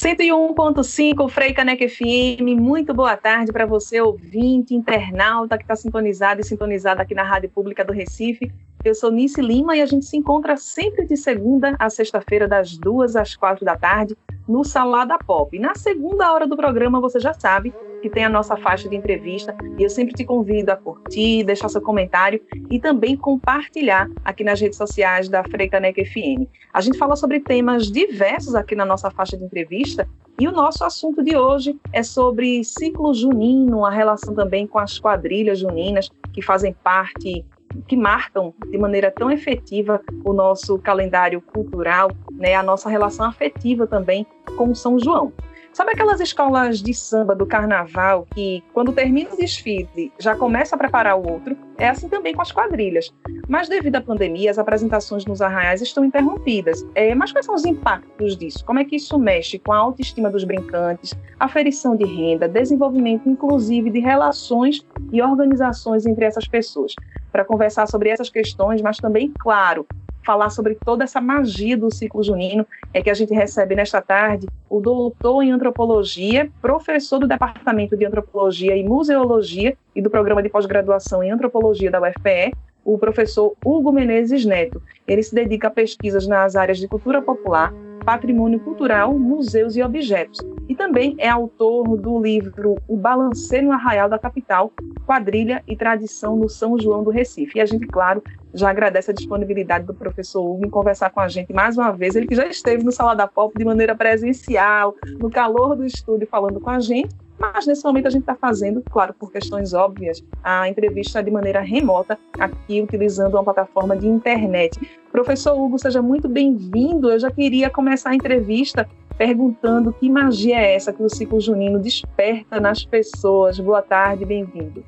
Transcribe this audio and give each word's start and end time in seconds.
101.5 0.00 1.28
Frei 1.28 1.52
Caneca 1.52 1.86
FM, 1.86 2.58
muito 2.58 2.94
boa 2.94 3.18
tarde 3.18 3.52
para 3.52 3.66
você, 3.66 4.00
ouvinte, 4.00 4.74
internauta 4.74 5.58
que 5.58 5.64
está 5.64 5.76
sintonizado 5.76 6.40
e 6.40 6.44
sintonizada 6.44 7.02
aqui 7.02 7.14
na 7.14 7.22
Rádio 7.22 7.50
Pública 7.50 7.84
do 7.84 7.92
Recife. 7.92 8.50
Eu 8.82 8.94
sou 8.94 9.10
Nice 9.10 9.38
Lima 9.42 9.76
e 9.76 9.82
a 9.82 9.86
gente 9.86 10.06
se 10.06 10.16
encontra 10.16 10.56
sempre 10.56 11.06
de 11.06 11.14
segunda 11.14 11.76
a 11.78 11.90
sexta-feira, 11.90 12.48
das 12.48 12.78
duas 12.78 13.14
às 13.14 13.36
quatro 13.36 13.62
da 13.62 13.76
tarde, 13.76 14.16
no 14.48 14.64
Salada 14.64 15.18
Pop. 15.18 15.58
Na 15.58 15.74
segunda 15.74 16.32
hora 16.32 16.46
do 16.46 16.56
programa, 16.56 16.98
você 16.98 17.20
já 17.20 17.34
sabe 17.34 17.74
que 18.00 18.08
tem 18.08 18.24
a 18.24 18.28
nossa 18.30 18.56
faixa 18.56 18.88
de 18.88 18.96
entrevista 18.96 19.54
e 19.78 19.82
eu 19.82 19.90
sempre 19.90 20.14
te 20.14 20.24
convido 20.24 20.72
a 20.72 20.76
curtir, 20.76 21.44
deixar 21.44 21.68
seu 21.68 21.82
comentário 21.82 22.40
e 22.70 22.80
também 22.80 23.18
compartilhar 23.18 24.08
aqui 24.24 24.42
nas 24.42 24.58
redes 24.58 24.78
sociais 24.78 25.28
da 25.28 25.44
Freicanec 25.44 26.02
FM. 26.02 26.48
A 26.72 26.80
gente 26.80 26.96
fala 26.96 27.16
sobre 27.16 27.38
temas 27.40 27.90
diversos 27.90 28.54
aqui 28.54 28.74
na 28.74 28.86
nossa 28.86 29.10
faixa 29.10 29.36
de 29.36 29.44
entrevista 29.44 30.08
e 30.40 30.48
o 30.48 30.52
nosso 30.52 30.82
assunto 30.84 31.22
de 31.22 31.36
hoje 31.36 31.78
é 31.92 32.02
sobre 32.02 32.64
ciclo 32.64 33.12
junino, 33.12 33.84
a 33.84 33.90
relação 33.90 34.34
também 34.34 34.66
com 34.66 34.78
as 34.78 34.98
quadrilhas 34.98 35.58
juninas 35.58 36.08
que 36.32 36.40
fazem 36.40 36.72
parte 36.82 37.44
que 37.86 37.96
marcam 37.96 38.54
de 38.70 38.78
maneira 38.78 39.10
tão 39.10 39.30
efetiva 39.30 40.00
o 40.24 40.32
nosso 40.32 40.78
calendário 40.78 41.40
cultural, 41.40 42.10
né, 42.32 42.54
a 42.54 42.62
nossa 42.62 42.88
relação 42.88 43.26
afetiva 43.26 43.86
também 43.86 44.26
com 44.56 44.74
São 44.74 44.98
João. 44.98 45.32
Sabe 45.72 45.92
aquelas 45.92 46.20
escolas 46.20 46.82
de 46.82 46.92
samba 46.92 47.32
do 47.32 47.46
carnaval 47.46 48.26
que, 48.34 48.62
quando 48.74 48.92
termina 48.92 49.32
o 49.32 49.36
desfile, 49.36 50.12
já 50.18 50.34
começa 50.34 50.74
a 50.74 50.78
preparar 50.78 51.16
o 51.16 51.30
outro? 51.30 51.56
É 51.78 51.88
assim 51.88 52.08
também 52.08 52.34
com 52.34 52.42
as 52.42 52.50
quadrilhas. 52.50 53.14
Mas, 53.48 53.68
devido 53.68 53.94
à 53.94 54.00
pandemia, 54.00 54.50
as 54.50 54.58
apresentações 54.58 55.24
nos 55.24 55.40
arraiais 55.40 55.80
estão 55.80 56.04
interrompidas. 56.04 56.84
É, 56.94 57.14
mas 57.14 57.30
quais 57.30 57.46
são 57.46 57.54
os 57.54 57.64
impactos 57.64 58.36
disso? 58.36 58.64
Como 58.64 58.80
é 58.80 58.84
que 58.84 58.96
isso 58.96 59.16
mexe 59.16 59.60
com 59.60 59.72
a 59.72 59.78
autoestima 59.78 60.28
dos 60.28 60.42
brincantes, 60.42 61.14
aferição 61.38 61.96
de 61.96 62.04
renda, 62.04 62.48
desenvolvimento, 62.48 63.28
inclusive, 63.28 63.90
de 63.90 64.00
relações 64.00 64.84
e 65.12 65.22
organizações 65.22 66.04
entre 66.04 66.24
essas 66.24 66.48
pessoas? 66.48 66.94
Para 67.30 67.44
conversar 67.44 67.86
sobre 67.86 68.08
essas 68.08 68.28
questões, 68.28 68.82
mas 68.82 68.96
também, 68.98 69.32
claro, 69.38 69.86
falar 70.24 70.50
sobre 70.50 70.74
toda 70.74 71.04
essa 71.04 71.20
magia 71.20 71.76
do 71.76 71.92
ciclo 71.92 72.22
junino, 72.22 72.66
é 72.92 73.02
que 73.02 73.10
a 73.10 73.14
gente 73.14 73.34
recebe 73.34 73.74
nesta 73.74 74.00
tarde 74.02 74.46
o 74.68 74.80
doutor 74.80 75.42
em 75.42 75.50
antropologia, 75.50 76.50
professor 76.60 77.18
do 77.18 77.26
Departamento 77.26 77.96
de 77.96 78.04
Antropologia 78.04 78.76
e 78.76 78.84
Museologia 78.84 79.76
e 79.94 80.02
do 80.02 80.10
programa 80.10 80.42
de 80.42 80.48
pós-graduação 80.48 81.22
em 81.22 81.30
antropologia 81.30 81.90
da 81.90 82.00
UFPE, 82.00 82.52
o 82.84 82.98
professor 82.98 83.54
Hugo 83.64 83.92
Menezes 83.92 84.44
Neto. 84.44 84.82
Ele 85.06 85.22
se 85.22 85.34
dedica 85.34 85.68
a 85.68 85.70
pesquisas 85.70 86.26
nas 86.26 86.56
áreas 86.56 86.78
de 86.78 86.88
cultura 86.88 87.22
popular, 87.22 87.72
patrimônio 88.04 88.58
cultural, 88.60 89.16
museus 89.18 89.76
e 89.76 89.82
objetos. 89.82 90.40
E 90.68 90.74
também 90.74 91.14
é 91.18 91.28
autor 91.28 91.96
do 91.96 92.20
livro 92.20 92.76
O 92.88 92.96
Balanceio 92.96 93.64
no 93.64 93.72
Arraial 93.72 94.08
da 94.08 94.18
Capital, 94.18 94.72
Quadrilha 95.06 95.62
e 95.66 95.76
Tradição 95.76 96.36
no 96.36 96.48
São 96.48 96.78
João 96.78 97.02
do 97.02 97.10
Recife. 97.10 97.58
E 97.58 97.60
a 97.60 97.66
gente, 97.66 97.86
claro, 97.86 98.22
já 98.54 98.70
agradece 98.70 99.10
a 99.10 99.14
disponibilidade 99.14 99.84
do 99.86 99.94
professor 99.94 100.42
Hugo 100.42 100.66
em 100.66 100.70
conversar 100.70 101.10
com 101.10 101.20
a 101.20 101.28
gente 101.28 101.52
mais 101.52 101.76
uma 101.76 101.90
vez. 101.92 102.14
Ele 102.14 102.26
que 102.26 102.34
já 102.34 102.46
esteve 102.46 102.84
no 102.84 102.92
Sala 102.92 103.14
da 103.14 103.26
Pop 103.26 103.56
de 103.56 103.64
maneira 103.64 103.94
presencial, 103.94 104.94
no 105.18 105.30
calor 105.30 105.76
do 105.76 105.84
estúdio, 105.84 106.26
falando 106.30 106.60
com 106.60 106.70
a 106.70 106.80
gente. 106.80 107.14
Mas 107.40 107.66
nesse 107.66 107.82
momento 107.82 108.06
a 108.06 108.10
gente 108.10 108.20
está 108.20 108.34
fazendo, 108.34 108.82
claro, 108.90 109.14
por 109.14 109.32
questões 109.32 109.72
óbvias, 109.72 110.22
a 110.44 110.68
entrevista 110.68 111.22
de 111.22 111.30
maneira 111.30 111.60
remota, 111.60 112.18
aqui 112.38 112.82
utilizando 112.82 113.34
uma 113.34 113.42
plataforma 113.42 113.96
de 113.96 114.06
internet. 114.06 114.78
Professor 115.10 115.58
Hugo, 115.58 115.76
seja 115.76 116.00
muito 116.00 116.28
bem-vindo. 116.28 117.10
Eu 117.10 117.18
já 117.18 117.30
queria 117.30 117.68
começar 117.68 118.10
a 118.10 118.14
entrevista 118.14 118.88
perguntando 119.18 119.92
que 119.92 120.08
magia 120.08 120.56
é 120.60 120.76
essa 120.76 120.92
que 120.92 121.02
o 121.02 121.10
ciclo 121.10 121.40
junino 121.40 121.80
desperta 121.80 122.60
nas 122.60 122.84
pessoas. 122.84 123.58
Boa 123.58 123.82
tarde, 123.82 124.24
bem-vindo. 124.24 124.84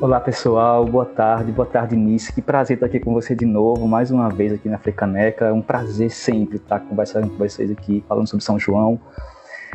Olá 0.00 0.20
pessoal, 0.20 0.84
boa 0.84 1.04
tarde, 1.04 1.50
boa 1.50 1.66
tarde 1.66 1.96
Nice, 1.96 2.32
que 2.32 2.40
prazer 2.40 2.76
estar 2.76 2.86
aqui 2.86 3.00
com 3.00 3.12
você 3.12 3.34
de 3.34 3.44
novo, 3.44 3.88
mais 3.88 4.12
uma 4.12 4.28
vez 4.28 4.52
aqui 4.52 4.68
na 4.68 4.78
Frecaneca, 4.78 5.46
é 5.46 5.52
um 5.52 5.60
prazer 5.60 6.10
sempre 6.10 6.56
estar 6.56 6.78
conversando 6.78 7.28
com 7.28 7.36
vocês 7.36 7.72
aqui, 7.72 8.04
falando 8.08 8.28
sobre 8.28 8.44
São 8.44 8.56
João. 8.56 9.00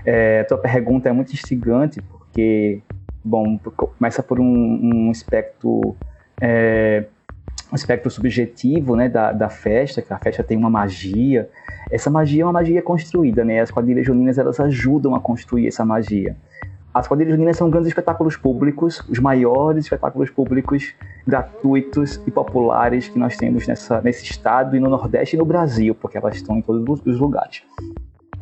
É, 0.06 0.44
tua 0.46 0.58
pergunta 0.58 1.10
é 1.10 1.12
muito 1.12 1.34
instigante, 1.34 2.02
porque, 2.02 2.82
bom, 3.24 3.60
começa 3.76 4.24
por 4.24 4.40
um, 4.40 4.80
um 4.82 5.12
aspecto 5.12 5.96
é, 6.42 7.06
um 7.72 7.76
aspecto 7.76 8.10
subjetivo 8.10 8.96
né, 8.96 9.10
da, 9.10 9.32
da 9.32 9.50
festa, 9.50 10.02
que 10.02 10.14
a 10.14 10.18
festa 10.18 10.44
tem 10.44 10.58
uma 10.58 10.70
magia. 10.70 11.50
Essa 11.90 12.10
magia 12.10 12.44
é 12.44 12.46
uma 12.46 12.54
magia 12.54 12.82
construída, 12.82 13.44
né? 13.44 13.60
As 13.60 13.72
quadrilhas 13.72 14.06
juninas 14.06 14.38
elas 14.38 14.60
ajudam 14.60 15.16
a 15.16 15.20
construir 15.20 15.68
essa 15.68 15.84
magia. 15.84 16.36
As 16.94 17.08
quadrilhas 17.08 17.34
juninas 17.34 17.58
são 17.58 17.70
grandes 17.70 17.90
espetáculos 17.90 18.38
públicos, 18.38 19.04
os 19.10 19.20
maiores 19.20 19.84
espetáculos 19.84 20.30
públicos 20.30 20.94
gratuitos 21.28 22.22
e 22.26 22.32
populares 22.32 23.10
que 23.10 23.20
nós 23.20 23.36
temos 23.36 23.68
nessa, 23.68 24.00
nesse 24.02 24.24
estado 24.24 24.78
e 24.78 24.80
no 24.80 24.90
Nordeste 24.90 25.36
e 25.36 25.40
no 25.40 25.44
Brasil, 25.44 25.94
porque 25.94 26.18
elas 26.18 26.38
estão 26.38 26.58
em 26.58 26.62
todos 26.62 27.02
os 27.06 27.20
lugares. 27.20 27.64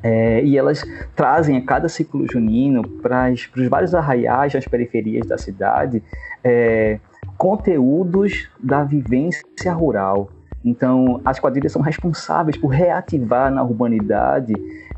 É, 0.03 0.43
e 0.43 0.57
elas 0.57 0.83
trazem 1.15 1.57
a 1.57 1.61
cada 1.65 1.89
ciclo 1.89 2.29
junino 2.31 2.87
para 2.87 3.31
os 3.31 3.67
vários 3.67 3.95
arraiais 3.95 4.53
nas 4.53 4.67
periferias 4.67 5.25
da 5.25 5.37
cidade 5.37 6.03
é, 6.43 6.99
conteúdos 7.37 8.49
da 8.59 8.83
vivência 8.83 9.73
rural. 9.73 10.29
Então, 10.63 11.19
as 11.25 11.39
quadrilhas 11.39 11.73
são 11.73 11.81
responsáveis 11.81 12.55
por 12.55 12.69
reativar 12.69 13.51
na 13.51 13.61
urbanidade 13.61 14.53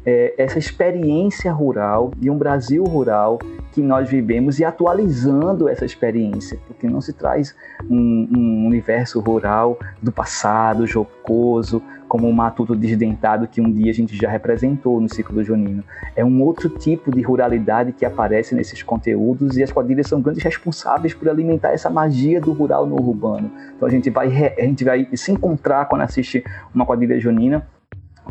é, 0.05 0.35
essa 0.37 0.59
experiência 0.59 1.51
rural 1.51 2.11
de 2.15 2.29
um 2.29 2.37
Brasil 2.37 2.83
rural 2.83 3.39
que 3.71 3.81
nós 3.81 4.07
vivemos 4.07 4.59
e 4.59 4.63
atualizando 4.63 5.67
essa 5.67 5.83
experiência, 5.83 6.59
porque 6.67 6.87
não 6.87 7.01
se 7.01 7.11
traz 7.11 7.55
um, 7.89 8.29
um 8.31 8.67
universo 8.67 9.19
rural 9.19 9.79
do 10.01 10.11
passado, 10.11 10.85
jocoso, 10.85 11.81
como 12.15 12.29
o 12.29 12.33
matuto 12.33 12.77
desdentado 12.77 13.45
que 13.45 13.59
um 13.59 13.69
dia 13.69 13.91
a 13.91 13.93
gente 13.93 14.15
já 14.15 14.29
representou 14.29 15.01
no 15.01 15.13
ciclo 15.13 15.43
junino. 15.43 15.83
É 16.15 16.23
um 16.23 16.41
outro 16.43 16.69
tipo 16.69 17.11
de 17.11 17.21
ruralidade 17.21 17.91
que 17.91 18.05
aparece 18.05 18.55
nesses 18.55 18.81
conteúdos 18.81 19.57
e 19.57 19.63
as 19.63 19.69
quadrilhas 19.69 20.07
são 20.07 20.21
grandes 20.21 20.41
responsáveis 20.41 21.13
por 21.13 21.27
alimentar 21.27 21.73
essa 21.73 21.89
magia 21.89 22.39
do 22.39 22.53
rural 22.53 22.85
no 22.85 22.95
urbano. 22.95 23.51
Então 23.75 23.85
a 23.85 23.91
gente 23.91 24.09
vai, 24.09 24.27
a 24.57 24.61
gente 24.61 24.85
vai 24.85 25.09
se 25.13 25.29
encontrar 25.29 25.89
quando 25.89 26.03
assiste 26.03 26.41
uma 26.73 26.85
quadrilha 26.85 27.19
junina 27.19 27.67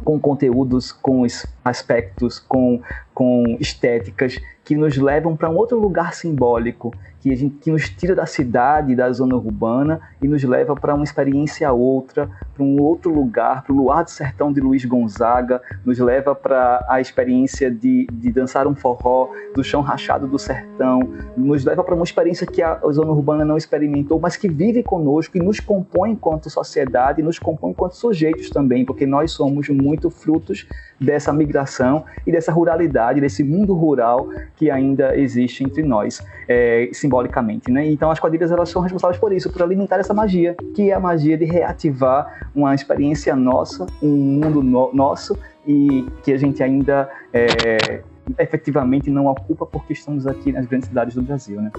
com 0.02 0.18
conteúdos, 0.18 0.90
com 0.90 1.26
aspectos, 1.64 2.38
com, 2.38 2.80
com 3.14 3.56
estéticas 3.58 4.38
que 4.64 4.74
nos 4.74 4.96
levam 4.96 5.36
para 5.36 5.50
um 5.50 5.56
outro 5.56 5.78
lugar 5.78 6.14
simbólico, 6.14 6.92
que, 7.20 7.32
a 7.32 7.36
gente, 7.36 7.56
que 7.56 7.70
nos 7.70 7.88
tira 7.88 8.14
da 8.14 8.26
cidade, 8.26 8.94
da 8.94 9.10
zona 9.12 9.34
urbana 9.34 10.00
e 10.22 10.28
nos 10.28 10.42
leva 10.42 10.74
para 10.74 10.94
uma 10.94 11.04
experiência 11.04 11.70
outra, 11.72 12.28
para 12.54 12.62
um 12.62 12.80
outro 12.80 13.12
lugar, 13.12 13.62
para 13.62 13.72
o 13.72 13.76
luar 13.76 14.04
do 14.04 14.10
sertão 14.10 14.52
de 14.52 14.60
Luiz 14.60 14.84
Gonzaga, 14.84 15.60
nos 15.84 15.98
leva 15.98 16.34
para 16.34 16.84
a 16.88 17.00
experiência 17.00 17.70
de, 17.70 18.06
de 18.12 18.30
dançar 18.30 18.66
um 18.66 18.74
forró 18.74 19.30
do 19.54 19.64
chão 19.64 19.80
rachado 19.80 20.26
do 20.26 20.38
sertão, 20.38 21.00
nos 21.36 21.64
leva 21.64 21.82
para 21.82 21.94
uma 21.94 22.04
experiência 22.04 22.46
que 22.46 22.62
a 22.62 22.78
zona 22.90 23.10
urbana 23.10 23.44
não 23.44 23.56
experimentou, 23.56 24.18
mas 24.18 24.36
que 24.36 24.48
vive 24.48 24.82
conosco 24.82 25.36
e 25.36 25.40
nos 25.40 25.60
compõe 25.60 26.12
enquanto 26.12 26.50
sociedade, 26.50 27.22
nos 27.22 27.38
compõe 27.38 27.70
enquanto 27.70 27.96
sujeitos 27.96 28.50
também, 28.50 28.84
porque 28.84 29.06
nós 29.06 29.30
somos 29.30 29.68
muito 29.68 30.10
frutos 30.10 30.66
dessa 31.00 31.32
migração 31.32 32.04
e 32.26 32.32
dessa 32.32 32.52
ruralidade, 32.52 33.20
desse 33.20 33.42
mundo 33.42 33.74
rural 33.74 34.28
que 34.56 34.70
ainda 34.70 35.16
existe 35.16 35.64
entre 35.64 35.82
nós, 35.82 36.24
é, 36.48 36.88
simbolicamente. 36.92 37.70
Né? 37.70 37.86
Então 37.90 38.10
as 38.10 38.20
quadrilhas 38.20 38.50
elas 38.50 38.68
são 38.68 38.82
responsáveis 38.82 39.18
por 39.18 39.32
isso, 39.32 39.50
por 39.50 39.62
alimentar 39.62 39.98
essa 39.98 40.14
magia, 40.14 40.56
que 40.74 40.90
é 40.90 40.94
a 40.94 41.00
magia 41.00 41.36
de 41.36 41.44
reativar 41.44 42.48
uma 42.54 42.74
experiência 42.74 43.34
nossa, 43.34 43.86
um 44.02 44.08
mundo 44.08 44.62
no 44.62 44.92
nosso 44.92 45.38
e 45.66 46.06
que 46.22 46.32
a 46.32 46.36
gente 46.36 46.62
ainda 46.62 47.08
é, 47.32 48.02
efetivamente 48.38 49.10
não 49.10 49.26
ocupa 49.26 49.66
porque 49.66 49.92
estamos 49.92 50.26
aqui 50.26 50.52
nas 50.52 50.66
grandes 50.66 50.88
cidades 50.88 51.14
do 51.14 51.22
Brasil. 51.22 51.60
Né? 51.60 51.70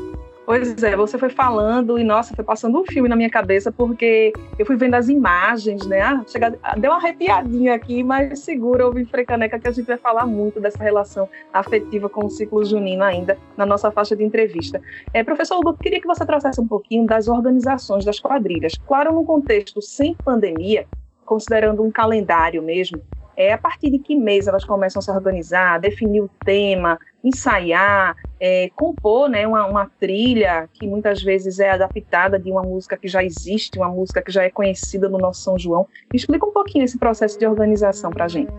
Pois 0.45 0.83
é, 0.83 0.95
você 0.95 1.17
foi 1.17 1.29
falando 1.29 1.97
e, 1.97 2.03
nossa, 2.03 2.35
foi 2.35 2.45
passando 2.45 2.79
um 2.79 2.85
filme 2.85 3.09
na 3.09 3.15
minha 3.15 3.29
cabeça, 3.29 3.71
porque 3.71 4.31
eu 4.59 4.65
fui 4.65 4.75
vendo 4.75 4.93
as 4.93 5.09
imagens, 5.09 5.87
né? 5.87 6.01
Ah, 6.01 6.23
chega, 6.27 6.55
deu 6.77 6.91
uma 6.91 6.97
arrepiadinha 6.97 7.73
aqui, 7.73 8.03
mas 8.03 8.39
segura, 8.39 8.85
ouvir 8.85 9.05
Frecaneca, 9.05 9.57
que 9.57 9.67
a 9.67 9.71
gente 9.71 9.87
vai 9.87 9.97
falar 9.97 10.27
muito 10.27 10.59
dessa 10.59 10.83
relação 10.83 11.27
afetiva 11.51 12.07
com 12.07 12.25
o 12.27 12.29
ciclo 12.29 12.63
junino 12.63 13.03
ainda 13.03 13.37
na 13.57 13.65
nossa 13.65 13.89
faixa 13.89 14.15
de 14.15 14.23
entrevista. 14.23 14.79
É, 15.11 15.23
professor 15.23 15.57
Hugo, 15.57 15.73
queria 15.73 15.99
que 15.99 16.07
você 16.07 16.23
trouxesse 16.23 16.61
um 16.61 16.67
pouquinho 16.67 17.07
das 17.07 17.27
organizações 17.27 18.05
das 18.05 18.19
quadrilhas. 18.19 18.73
Claro, 18.87 19.13
num 19.15 19.25
contexto 19.25 19.81
sem 19.81 20.13
pandemia, 20.13 20.85
considerando 21.25 21.81
um 21.81 21.89
calendário 21.89 22.61
mesmo, 22.61 23.01
é 23.35 23.51
a 23.51 23.57
partir 23.57 23.89
de 23.89 23.99
que 23.99 24.15
mês 24.15 24.47
elas 24.47 24.63
começam 24.63 24.99
a 24.99 25.03
se 25.03 25.11
organizar, 25.11 25.79
definir 25.79 26.21
o 26.21 26.29
tema, 26.45 26.97
ensaiar, 27.23 28.15
é, 28.39 28.69
compor 28.75 29.29
né, 29.29 29.47
uma, 29.47 29.65
uma, 29.65 29.89
trilha 29.99 30.67
que 30.73 30.87
muitas 30.87 31.21
vezes 31.21 31.59
é 31.59 31.71
adaptada 31.71 32.37
de 32.37 32.51
uma 32.51 32.61
música 32.61 32.97
que 32.97 33.07
já 33.07 33.23
existe, 33.23 33.77
uma 33.77 33.89
música 33.89 34.21
que 34.21 34.31
já 34.31 34.43
é 34.43 34.49
conhecida 34.49 35.07
no 35.07 35.17
nosso 35.17 35.41
São 35.41 35.57
João. 35.57 35.87
Explica 36.13 36.45
um 36.45 36.51
pouquinho 36.51 36.83
esse 36.83 36.97
processo 36.97 37.39
de 37.39 37.47
organização 37.47 38.11
para 38.11 38.25
a 38.25 38.27
gente. 38.27 38.51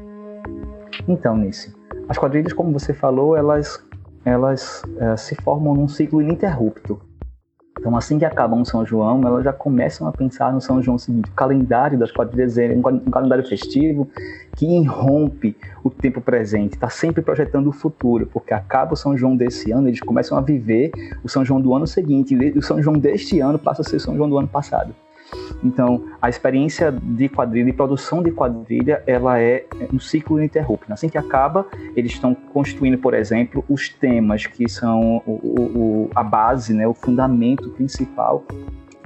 Então, 1.07 1.37
Nice, 1.37 1.75
As 2.09 2.19
quadrilhas, 2.19 2.53
como 2.53 2.73
você 2.73 2.95
falou, 2.95 3.37
elas, 3.37 3.85
elas 4.25 4.83
é, 4.99 5.17
se 5.17 5.35
formam 5.37 5.75
num 5.75 5.89
ciclo 5.89 6.23
ininterrupto. 6.23 7.01
Então, 7.79 7.97
assim 7.97 8.19
que 8.19 8.25
acaba 8.25 8.57
um 8.57 8.65
São 8.65 8.85
João, 8.85 9.21
elas 9.25 9.45
já 9.45 9.53
começam 9.53 10.09
a 10.09 10.13
pensar 10.13 10.53
no 10.53 10.61
São 10.61 10.83
João 10.83 10.99
seguinte. 10.99 11.31
O 11.31 11.35
calendário 11.35 11.99
das 11.99 12.11
quadrilhas 12.11 12.57
é 12.57 12.75
um 12.75 13.11
calendário 13.11 13.47
festivo 13.47 14.09
que 14.57 14.67
irrompe 14.67 15.55
o 15.85 15.91
tempo 15.91 16.21
presente, 16.21 16.75
está 16.75 16.89
sempre 16.89 17.23
projetando 17.23 17.69
o 17.69 17.73
futuro, 17.73 18.27
porque 18.33 18.55
acaba 18.55 18.95
o 18.95 18.97
São 18.97 19.17
João 19.17 19.37
desse 19.37 19.71
ano, 19.71 19.89
eles 19.89 20.01
começam 20.01 20.37
a 20.39 20.41
viver 20.41 20.91
o 21.23 21.29
São 21.29 21.45
João 21.45 21.61
do 21.61 21.75
ano 21.75 21.87
seguinte, 21.87 22.35
e 22.35 22.59
o 22.59 22.63
São 22.63 22.83
João 22.83 22.99
deste 22.99 23.41
ano 23.41 23.59
passa 23.59 23.83
a 23.83 23.85
ser 23.85 23.97
o 23.97 24.01
São 24.01 24.17
João 24.17 24.29
do 24.29 24.39
ano 24.39 24.49
passado. 24.49 24.95
Então, 25.63 26.05
a 26.21 26.29
experiência 26.29 26.93
de 26.93 27.29
quadrilha 27.29 27.71
e 27.71 27.73
produção 27.73 28.23
de 28.23 28.31
quadrilha, 28.31 29.03
ela 29.07 29.41
é 29.41 29.65
um 29.93 29.99
ciclo 29.99 30.39
ininterrupto. 30.39 30.93
Assim 30.93 31.09
que 31.09 31.19
acaba, 31.19 31.67
eles 31.95 32.13
estão 32.13 32.35
construindo, 32.35 32.99
por 32.99 33.15
exemplo, 33.15 33.65
os 33.69 33.89
temas 33.89 34.47
que 34.47 34.69
são 34.69 35.23
o, 35.27 35.33
o, 35.33 36.11
a 36.15 36.23
base, 36.23 36.73
né, 36.73 36.87
o 36.87 36.95
fundamento 36.95 37.71
principal 37.71 38.45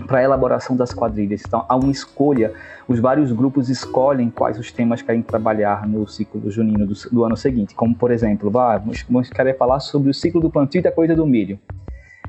para 0.07 0.19
a 0.19 0.23
elaboração 0.23 0.77
das 0.77 0.93
quadrilhas. 0.93 1.43
Então, 1.47 1.65
há 1.69 1.77
uma 1.77 1.91
escolha, 1.91 2.53
os 2.89 2.99
vários 2.99 3.33
grupos 3.33 3.69
escolhem 3.69 4.31
quais 4.31 4.59
os 4.59 4.73
temas 4.73 5.03
querem 5.03 5.23
trabalhar 5.23 5.87
no 5.87 6.07
ciclo 6.09 6.51
junino 6.51 6.87
do, 6.87 6.95
do 7.11 7.25
ano 7.25 7.37
seguinte. 7.37 7.75
Como, 7.75 7.95
por 7.95 8.11
exemplo, 8.11 8.51
vamos, 8.51 9.05
vamos 9.09 9.31
querer 9.31 9.57
falar 9.57 9.81
sobre 9.81 10.11
o 10.11 10.15
ciclo 10.15 10.41
do 10.41 10.51
plantio 10.51 10.81
e 10.81 10.83
da 10.83 10.93
coisa 10.93 11.15
do 11.15 11.27
milho. 11.27 11.59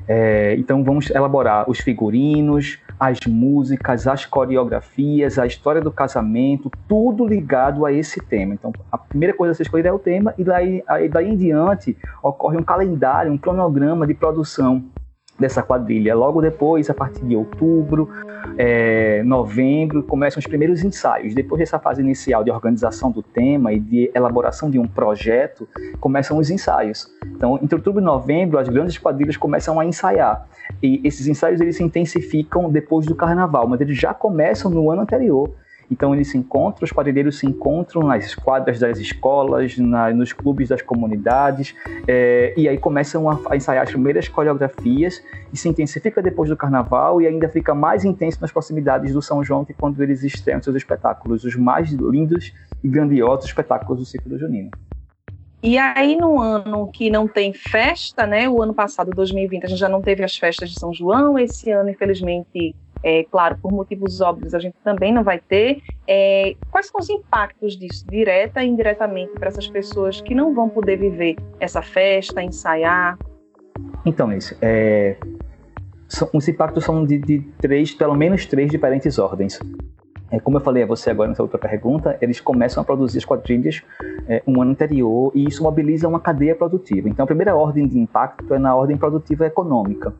É, 0.06 0.54
então, 0.58 0.82
vamos 0.82 1.10
elaborar 1.10 1.68
os 1.70 1.78
figurinos, 1.78 2.78
as 2.98 3.18
músicas, 3.26 4.06
as 4.06 4.24
coreografias, 4.26 5.38
a 5.38 5.46
história 5.46 5.80
do 5.80 5.90
casamento, 5.90 6.70
tudo 6.88 7.26
ligado 7.26 7.84
a 7.86 7.92
esse 7.92 8.20
tema. 8.20 8.54
Então, 8.54 8.72
a 8.90 8.98
primeira 8.98 9.34
coisa 9.34 9.52
a 9.52 9.54
ser 9.54 9.62
escolhida 9.64 9.88
é 9.88 9.92
o 9.92 9.98
tema, 9.98 10.34
e 10.38 10.44
daí, 10.44 10.84
daí 11.10 11.28
em 11.28 11.36
diante 11.36 11.96
ocorre 12.22 12.56
um 12.56 12.62
calendário, 12.62 13.32
um 13.32 13.38
cronograma 13.38 14.06
de 14.06 14.14
produção 14.14 14.84
dessa 15.42 15.62
quadrilha. 15.62 16.14
Logo 16.14 16.40
depois, 16.40 16.88
a 16.88 16.94
partir 16.94 17.24
de 17.24 17.36
outubro, 17.36 18.08
é, 18.56 19.22
novembro, 19.24 20.02
começam 20.02 20.38
os 20.38 20.46
primeiros 20.46 20.82
ensaios. 20.82 21.34
Depois 21.34 21.58
dessa 21.58 21.78
fase 21.78 22.00
inicial 22.00 22.42
de 22.42 22.50
organização 22.50 23.10
do 23.10 23.22
tema 23.22 23.72
e 23.72 23.80
de 23.80 24.10
elaboração 24.14 24.70
de 24.70 24.78
um 24.78 24.86
projeto, 24.86 25.68
começam 26.00 26.38
os 26.38 26.50
ensaios. 26.50 27.06
Então, 27.26 27.58
entre 27.62 27.76
outubro 27.76 28.00
e 28.00 28.04
novembro, 28.04 28.58
as 28.58 28.68
grandes 28.68 28.96
quadrilhas 28.96 29.36
começam 29.36 29.78
a 29.78 29.84
ensaiar. 29.84 30.46
E 30.82 31.00
esses 31.04 31.26
ensaios 31.26 31.60
eles 31.60 31.76
se 31.76 31.82
intensificam 31.82 32.70
depois 32.70 33.04
do 33.04 33.14
carnaval, 33.14 33.68
mas 33.68 33.80
eles 33.80 33.98
já 33.98 34.14
começam 34.14 34.70
no 34.70 34.90
ano 34.90 35.02
anterior. 35.02 35.50
Então 35.90 36.14
eles 36.14 36.28
se 36.30 36.38
encontram, 36.38 36.84
os 36.84 36.92
quadrilheiros 36.92 37.38
se 37.38 37.46
encontram 37.46 38.02
nas 38.02 38.34
quadras 38.34 38.78
das 38.78 38.98
escolas, 38.98 39.76
na, 39.78 40.10
nos 40.12 40.32
clubes 40.32 40.68
das 40.68 40.82
comunidades, 40.82 41.74
é, 42.06 42.54
e 42.56 42.68
aí 42.68 42.78
começam 42.78 43.28
a, 43.28 43.38
a, 43.50 43.56
ensaiar 43.56 43.82
as 43.82 43.90
primeiras 43.90 44.28
coreografias 44.28 45.22
e 45.52 45.56
se 45.56 45.68
intensifica 45.68 46.22
depois 46.22 46.48
do 46.48 46.56
carnaval 46.56 47.20
e 47.20 47.26
ainda 47.26 47.48
fica 47.48 47.74
mais 47.74 48.04
intenso 48.04 48.38
nas 48.40 48.50
proximidades 48.50 49.12
do 49.12 49.20
São 49.20 49.42
João, 49.44 49.64
que 49.64 49.72
é 49.72 49.74
quando 49.78 50.02
eles 50.02 50.22
estreiam 50.22 50.62
seus 50.62 50.76
espetáculos, 50.76 51.44
os 51.44 51.56
mais 51.56 51.90
lindos 51.92 52.52
e 52.82 52.88
grandiosos 52.88 53.46
espetáculos 53.46 53.98
do 54.00 54.06
ciclo 54.06 54.38
junino. 54.38 54.70
E 55.62 55.78
aí, 55.78 56.16
no 56.16 56.40
ano 56.40 56.90
que 56.90 57.08
não 57.08 57.28
tem 57.28 57.52
festa, 57.52 58.26
né? 58.26 58.48
O 58.48 58.60
ano 58.60 58.74
passado, 58.74 59.12
2020, 59.12 59.64
a 59.64 59.68
gente 59.68 59.78
já 59.78 59.88
não 59.88 60.02
teve 60.02 60.24
as 60.24 60.36
festas 60.36 60.70
de 60.70 60.78
São 60.78 60.92
João. 60.92 61.38
Esse 61.38 61.70
ano, 61.70 61.88
infelizmente, 61.88 62.74
é, 63.02 63.24
claro, 63.24 63.58
por 63.60 63.72
motivos 63.72 64.20
óbvios, 64.20 64.54
a 64.54 64.58
gente 64.58 64.76
também 64.84 65.12
não 65.12 65.24
vai 65.24 65.38
ter. 65.38 65.82
É, 66.06 66.54
quais 66.70 66.86
são 66.86 67.00
os 67.00 67.10
impactos 67.10 67.76
disso, 67.76 68.06
direta 68.08 68.62
e 68.62 68.68
indiretamente, 68.68 69.32
para 69.32 69.48
essas 69.48 69.66
pessoas 69.68 70.20
que 70.20 70.34
não 70.34 70.54
vão 70.54 70.68
poder 70.68 70.96
viver 70.96 71.36
essa 71.58 71.82
festa, 71.82 72.42
ensaiar? 72.42 73.18
Então, 74.04 74.32
isso. 74.32 74.56
É, 74.62 75.16
são, 76.08 76.28
os 76.32 76.46
impactos 76.46 76.84
são 76.84 77.04
de, 77.04 77.18
de, 77.18 77.40
três, 77.60 77.94
pelo 77.94 78.14
menos 78.14 78.46
três 78.46 78.70
diferentes 78.70 79.18
ordens. 79.18 79.58
É, 80.30 80.40
como 80.40 80.56
eu 80.56 80.60
falei 80.60 80.82
a 80.82 80.86
você 80.86 81.10
agora 81.10 81.28
nessa 81.28 81.42
outra 81.42 81.58
pergunta, 81.58 82.16
eles 82.20 82.40
começam 82.40 82.82
a 82.82 82.86
produzir 82.86 83.18
as 83.18 83.24
quadrilhas 83.24 83.82
é, 84.26 84.42
um 84.46 84.62
ano 84.62 84.70
anterior 84.70 85.30
e 85.34 85.44
isso 85.46 85.62
mobiliza 85.62 86.08
uma 86.08 86.20
cadeia 86.20 86.54
produtiva. 86.54 87.08
Então, 87.08 87.24
a 87.24 87.26
primeira 87.26 87.54
ordem 87.54 87.86
de 87.86 87.98
impacto 87.98 88.54
é 88.54 88.58
na 88.58 88.74
ordem 88.74 88.96
produtiva 88.96 89.46
econômica. 89.46 90.14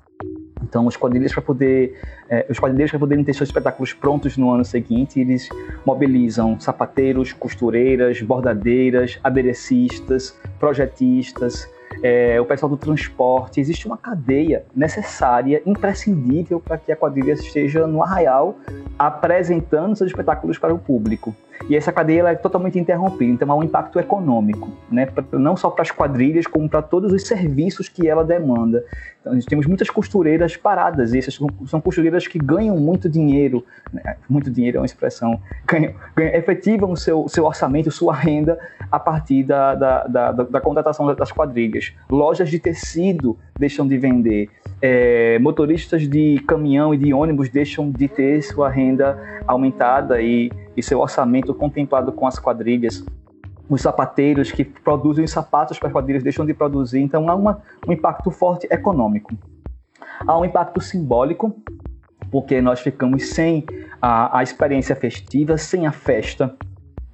Então, 0.62 0.86
os 0.86 0.96
quadrilheiros 0.96 1.32
para 1.32 1.42
poder, 1.42 1.98
é, 2.28 2.46
os 2.48 2.58
quadrilheiros 2.58 2.90
para 2.90 3.00
poderem 3.00 3.24
ter 3.24 3.34
seus 3.34 3.48
espetáculos 3.48 3.92
prontos 3.92 4.36
no 4.36 4.50
ano 4.50 4.64
seguinte, 4.64 5.20
eles 5.20 5.48
mobilizam 5.84 6.58
sapateiros, 6.60 7.32
costureiras, 7.32 8.20
bordadeiras, 8.22 9.18
aderecistas, 9.22 10.38
projetistas, 10.58 11.68
é, 12.02 12.40
o 12.40 12.44
pessoal 12.44 12.70
do 12.70 12.76
transporte. 12.76 13.60
Existe 13.60 13.86
uma 13.86 13.96
cadeia 13.96 14.64
necessária, 14.74 15.62
imprescindível 15.66 16.60
para 16.60 16.78
que 16.78 16.92
a 16.92 16.96
quadrilha 16.96 17.32
esteja 17.32 17.86
no 17.86 18.02
arraial 18.02 18.58
apresentando 18.98 19.96
seus 19.96 20.10
espetáculos 20.10 20.58
para 20.58 20.72
o 20.72 20.78
público. 20.78 21.34
E 21.68 21.76
essa 21.76 21.92
cadeia 21.92 22.28
é 22.28 22.34
totalmente 22.34 22.78
interrompida, 22.78 23.32
então 23.32 23.50
há 23.50 23.54
um 23.56 23.62
impacto 23.62 23.98
econômico, 23.98 24.70
né? 24.90 25.08
não 25.32 25.56
só 25.56 25.70
para 25.70 25.82
as 25.82 25.90
quadrilhas, 25.90 26.46
como 26.46 26.68
para 26.68 26.82
todos 26.82 27.12
os 27.12 27.26
serviços 27.26 27.88
que 27.88 28.08
ela 28.08 28.24
demanda. 28.24 28.84
Então, 29.20 29.34
nós 29.34 29.44
temos 29.44 29.66
muitas 29.66 29.88
costureiras 29.88 30.56
paradas, 30.56 31.14
e 31.14 31.18
essas 31.18 31.38
são 31.66 31.80
costureiras 31.80 32.26
que 32.26 32.38
ganham 32.38 32.76
muito 32.76 33.08
dinheiro, 33.08 33.64
né? 33.92 34.16
muito 34.28 34.50
dinheiro 34.50 34.78
é 34.78 34.80
uma 34.80 34.86
expressão, 34.86 35.40
ganham, 35.66 35.94
ganham, 36.16 36.34
efetivam 36.34 36.96
seu, 36.96 37.28
seu 37.28 37.44
orçamento, 37.44 37.90
sua 37.90 38.14
renda 38.14 38.58
a 38.90 38.98
partir 38.98 39.44
da, 39.44 39.74
da, 39.74 40.06
da, 40.06 40.32
da, 40.32 40.42
da 40.44 40.60
contratação 40.60 41.14
das 41.14 41.30
quadrilhas. 41.30 41.92
Lojas 42.10 42.50
de 42.50 42.58
tecido 42.58 43.38
deixam 43.58 43.86
de 43.86 43.96
vender, 43.96 44.50
é, 44.80 45.38
motoristas 45.38 46.08
de 46.08 46.42
caminhão 46.46 46.92
e 46.92 46.98
de 46.98 47.14
ônibus 47.14 47.48
deixam 47.48 47.90
de 47.90 48.08
ter 48.08 48.42
sua 48.42 48.68
renda 48.68 49.16
aumentada 49.46 50.20
e, 50.20 50.50
e 50.76 50.82
seu 50.82 51.00
orçamento 51.00 51.54
contemplado 51.54 52.12
com 52.12 52.26
as 52.26 52.38
quadrilhas 52.38 53.04
os 53.68 53.80
sapateiros 53.80 54.52
que 54.52 54.64
produzem 54.64 55.26
sapatos 55.26 55.78
para 55.78 55.88
as 55.88 55.92
quadrilhas 55.92 56.22
deixam 56.22 56.44
de 56.44 56.52
produzir, 56.52 57.00
então 57.00 57.28
há 57.30 57.34
uma, 57.34 57.62
um 57.86 57.92
impacto 57.92 58.30
forte 58.30 58.66
econômico. 58.70 59.30
Há 60.26 60.38
um 60.38 60.44
impacto 60.44 60.80
simbólico, 60.80 61.56
porque 62.30 62.60
nós 62.60 62.80
ficamos 62.80 63.30
sem 63.30 63.64
a, 64.00 64.38
a 64.38 64.42
experiência 64.42 64.94
festiva, 64.94 65.56
sem 65.56 65.86
a 65.86 65.92
festa, 65.92 66.54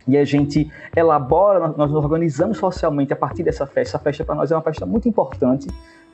e 0.06 0.16
a 0.16 0.24
gente 0.24 0.70
elabora, 0.96 1.68
nós 1.68 1.90
nos 1.90 2.02
organizamos 2.02 2.56
socialmente 2.56 3.12
a 3.12 3.16
partir 3.16 3.42
dessa 3.42 3.66
festa. 3.66 3.96
Essa 3.96 3.98
festa 3.98 4.24
para 4.24 4.34
nós 4.34 4.50
é 4.50 4.56
uma 4.56 4.62
festa 4.62 4.86
muito 4.86 5.06
importante, 5.06 5.68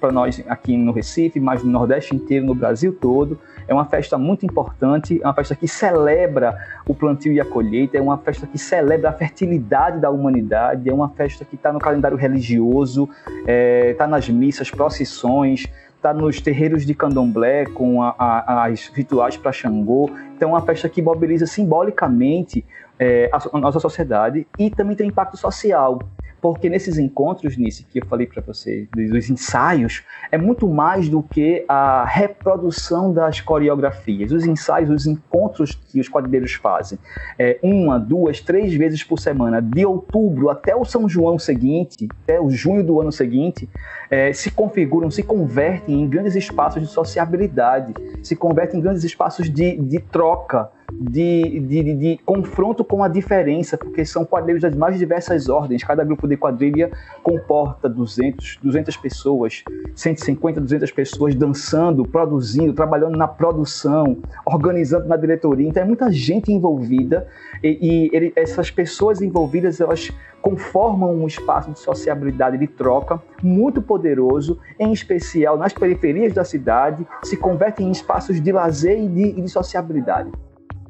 para 0.04 0.12
nós 0.12 0.44
aqui 0.46 0.76
no 0.76 0.92
Recife, 0.92 1.40
mas 1.40 1.64
no 1.64 1.70
Nordeste 1.70 2.14
inteiro, 2.14 2.44
no 2.44 2.54
Brasil 2.54 2.92
todo. 2.92 3.38
É 3.66 3.72
uma 3.72 3.86
festa 3.86 4.18
muito 4.18 4.44
importante, 4.44 5.18
é 5.22 5.26
uma 5.26 5.32
festa 5.32 5.56
que 5.56 5.66
celebra 5.66 6.58
o 6.86 6.94
plantio 6.94 7.32
e 7.32 7.40
a 7.40 7.44
colheita, 7.44 7.96
é 7.96 8.02
uma 8.02 8.18
festa 8.18 8.46
que 8.46 8.58
celebra 8.58 9.08
a 9.08 9.12
fertilidade 9.14 9.98
da 9.98 10.10
humanidade, 10.10 10.90
é 10.90 10.92
uma 10.92 11.08
festa 11.08 11.42
que 11.42 11.54
está 11.54 11.72
no 11.72 11.78
calendário 11.78 12.18
religioso, 12.18 13.08
está 13.26 13.42
é, 13.46 13.94
tá 13.94 14.06
nas 14.06 14.28
missas, 14.28 14.70
procissões, 14.70 15.64
está 15.96 16.12
nos 16.12 16.38
terreiros 16.38 16.84
de 16.84 16.94
candomblé 16.94 17.64
com 17.64 18.02
a, 18.02 18.14
a, 18.18 18.66
as 18.66 18.88
rituais 18.88 19.38
para 19.38 19.52
Xangô. 19.52 20.10
Então, 20.36 20.50
é 20.50 20.52
uma 20.52 20.60
festa 20.60 20.86
que 20.86 21.00
mobiliza 21.00 21.46
simbolicamente 21.46 22.62
é, 22.98 23.30
a, 23.32 23.38
a 23.56 23.58
nossa 23.58 23.80
sociedade 23.80 24.46
e 24.58 24.68
também 24.68 24.94
tem 24.94 25.08
impacto 25.08 25.38
social 25.38 25.98
porque 26.44 26.68
nesses 26.68 26.98
encontros, 26.98 27.56
nisso 27.56 27.86
que 27.90 28.00
eu 28.00 28.06
falei 28.06 28.26
para 28.26 28.42
você, 28.42 28.86
dos 28.94 29.30
ensaios, 29.30 30.02
é 30.30 30.36
muito 30.36 30.68
mais 30.68 31.08
do 31.08 31.22
que 31.22 31.64
a 31.66 32.04
reprodução 32.04 33.14
das 33.14 33.40
coreografias. 33.40 34.30
Os 34.30 34.44
ensaios, 34.44 34.90
os 34.90 35.06
encontros 35.06 35.72
que 35.72 35.98
os 35.98 36.06
quadrilheiros 36.06 36.52
fazem, 36.52 36.98
é, 37.38 37.58
uma, 37.62 37.98
duas, 37.98 38.42
três 38.42 38.74
vezes 38.74 39.02
por 39.02 39.18
semana, 39.18 39.62
de 39.62 39.86
outubro 39.86 40.50
até 40.50 40.76
o 40.76 40.84
São 40.84 41.08
João 41.08 41.38
seguinte, 41.38 42.08
até 42.24 42.38
o 42.38 42.50
junho 42.50 42.84
do 42.84 43.00
ano 43.00 43.10
seguinte, 43.10 43.66
é, 44.10 44.30
se 44.34 44.50
configuram, 44.50 45.10
se 45.10 45.22
convertem 45.22 46.02
em 46.02 46.06
grandes 46.06 46.36
espaços 46.36 46.82
de 46.82 46.88
sociabilidade, 46.88 47.94
se 48.22 48.36
convertem 48.36 48.80
em 48.80 48.82
grandes 48.82 49.02
espaços 49.02 49.48
de, 49.48 49.78
de 49.78 49.98
troca, 49.98 50.70
de, 50.92 51.60
de, 51.60 51.82
de, 51.82 51.94
de, 51.94 52.20
confronto 52.24 52.84
com 52.84 53.02
a 53.02 53.08
diferença, 53.08 53.76
porque 53.76 54.04
são 54.04 54.24
quadrilhas 54.24 54.62
das 54.62 54.76
mais 54.76 54.98
diversas 54.98 55.48
ordens. 55.48 55.82
Cada 55.82 56.04
grupo 56.04 56.26
de 56.26 56.36
quadrilha 56.36 56.90
comporta 57.22 57.88
200, 57.88 58.58
200 58.62 58.96
pessoas, 58.96 59.62
150, 59.94 60.60
200 60.60 60.90
pessoas 60.92 61.34
dançando, 61.34 62.04
produzindo, 62.04 62.72
trabalhando 62.72 63.16
na 63.16 63.28
produção, 63.28 64.18
organizando 64.44 65.08
na 65.08 65.16
diretoria. 65.16 65.68
Então 65.68 65.82
é 65.82 65.86
muita 65.86 66.10
gente 66.12 66.52
envolvida 66.52 67.26
e, 67.62 67.78
e 67.80 68.16
ele, 68.16 68.32
essas 68.36 68.70
pessoas 68.70 69.20
envolvidas 69.20 69.80
elas 69.80 70.10
conformam 70.44 71.14
um 71.14 71.26
espaço 71.26 71.70
de 71.70 71.78
sociabilidade, 71.78 72.58
de 72.58 72.66
troca 72.66 73.18
muito 73.42 73.80
poderoso, 73.80 74.58
em 74.78 74.92
especial 74.92 75.56
nas 75.56 75.72
periferias 75.72 76.34
da 76.34 76.44
cidade, 76.44 77.06
se 77.22 77.34
convertem 77.34 77.88
em 77.88 77.90
espaços 77.90 78.38
de 78.38 78.52
lazer 78.52 78.98
e 78.98 79.08
de, 79.08 79.22
e 79.22 79.40
de 79.40 79.48
sociabilidade. 79.48 80.30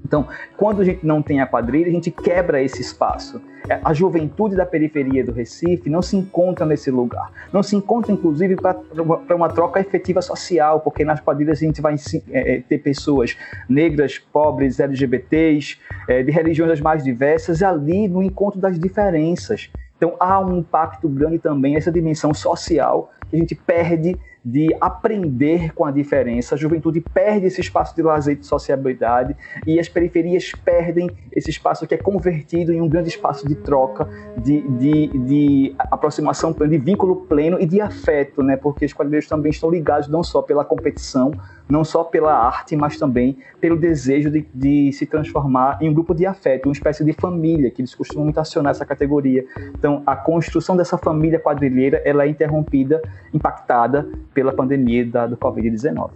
Então, 0.04 0.28
quando 0.56 0.82
a 0.82 0.84
gente 0.84 1.04
não 1.04 1.23
tem 1.23 1.40
a 1.40 1.46
quadrilha, 1.46 1.88
a 1.88 1.92
gente 1.92 2.11
quebra 2.11 2.62
esse 2.62 2.82
espaço. 2.82 3.40
É, 3.68 3.80
a 3.82 3.94
juventude 3.94 4.54
da 4.54 4.66
periferia 4.66 5.25
do 5.25 5.32
Recife 5.32 5.88
não 5.88 6.02
se 6.02 6.16
encontra 6.16 6.66
nesse 6.66 6.90
lugar. 6.90 7.32
Não 7.50 7.62
se 7.62 7.75
encontra, 7.75 8.12
inclusive, 8.12 8.56
para 8.56 9.34
uma 9.34 9.49
troca 9.49 9.80
efetiva 9.80 10.20
social, 10.20 10.80
porque 10.80 11.04
nas 11.04 11.20
quadrilhas 11.20 11.62
a 11.62 11.64
gente 11.64 11.80
vai 11.80 11.94
é, 12.30 12.56
é, 12.56 12.61
ter 12.61 12.78
pessoas 12.78 13.37
negras, 13.66 14.18
pobres, 14.18 14.78
LGBTs, 14.78 15.78
é, 16.06 16.23
de 16.23 16.30
religiões 16.30 16.73
as 16.73 16.80
mais 16.80 17.02
diversas, 17.02 17.62
ali 17.62 18.06
no 18.06 18.23
encontro 18.23 18.61
das 18.61 18.78
diferenças. 18.78 19.70
Então, 19.96 20.16
há 20.20 20.38
um 20.38 20.58
impacto 20.58 21.08
grande 21.08 21.38
também, 21.38 21.76
essa 21.76 21.90
dimensão 21.90 22.34
social, 22.34 23.11
que 23.30 23.37
a 23.37 23.38
gente 23.38 23.54
perde 23.54 24.18
de 24.44 24.68
aprender 24.80 25.72
com 25.72 25.84
a 25.84 25.90
diferença. 25.90 26.54
A 26.54 26.58
juventude 26.58 27.00
perde 27.00 27.46
esse 27.46 27.60
espaço 27.60 27.96
de 27.96 28.02
lazer 28.02 28.34
e 28.34 28.38
de 28.38 28.46
sociabilidade 28.46 29.34
e 29.66 29.80
as 29.80 29.88
periferias 29.88 30.52
perdem 30.64 31.10
esse 31.32 31.50
espaço 31.50 31.86
que 31.86 31.94
é 31.94 31.98
convertido 31.98 32.72
em 32.72 32.80
um 32.80 32.88
grande 32.88 33.08
espaço 33.08 33.48
de 33.48 33.54
troca, 33.54 34.06
de, 34.36 34.60
de, 34.60 35.06
de 35.18 35.74
aproximação 35.78 36.52
de 36.52 36.78
vínculo 36.78 37.22
pleno 37.26 37.58
e 37.58 37.66
de 37.66 37.80
afeto, 37.80 38.42
né? 38.42 38.56
porque 38.56 38.84
os 38.84 38.92
quadrilheiros 38.92 39.28
também 39.28 39.50
estão 39.50 39.70
ligados 39.70 40.08
não 40.08 40.22
só 40.22 40.42
pela 40.42 40.64
competição, 40.64 41.32
não 41.68 41.85
só 41.85 42.04
pela 42.04 42.35
arte, 42.35 42.76
mas 42.76 42.99
também 42.99 43.38
pelo 43.61 43.76
desejo 43.76 44.30
de, 44.30 44.47
de, 44.54 44.92
se 44.92 45.06
transformar 45.06 45.78
em 45.80 45.88
um 45.88 45.94
grupo 45.94 46.14
de 46.14 46.26
afeto, 46.26 46.66
uma 46.66 46.73
espécie 46.73 47.04
de 47.04 47.12
família, 47.12 47.71
que 47.71 47.80
eles 47.80 47.94
costumam 47.94 48.25
muito 48.25 48.38
acionar 48.38 48.71
essa 48.71 48.85
categoria. 48.85 49.44
Então, 49.76 50.02
a 50.06 50.14
construção 50.14 50.76
dessa 50.76 50.99
família 50.99 51.38
quadrilheira 51.38 52.02
ela 52.04 52.25
é 52.25 52.28
interrompida, 52.28 53.00
impactada 53.33 54.09
pela 54.33 54.52
pandemia 54.52 55.06
da, 55.06 55.26
do 55.26 55.37
Covid-19. 55.37 56.11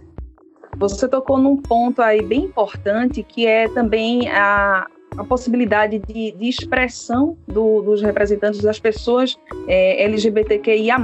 Você 0.77 1.07
tocou 1.07 1.39
num 1.39 1.57
ponto 1.57 2.01
aí 2.01 2.21
bem 2.21 2.45
importante, 2.45 3.23
que 3.23 3.47
é 3.47 3.67
também 3.67 4.29
a, 4.29 4.85
a 5.17 5.23
possibilidade 5.23 5.99
de, 5.99 6.31
de 6.31 6.47
expressão 6.47 7.35
do, 7.47 7.81
dos 7.81 8.01
representantes 8.01 8.61
das 8.61 8.79
pessoas 8.79 9.35
é, 9.67 10.03
LGBTQIA+, 10.03 10.97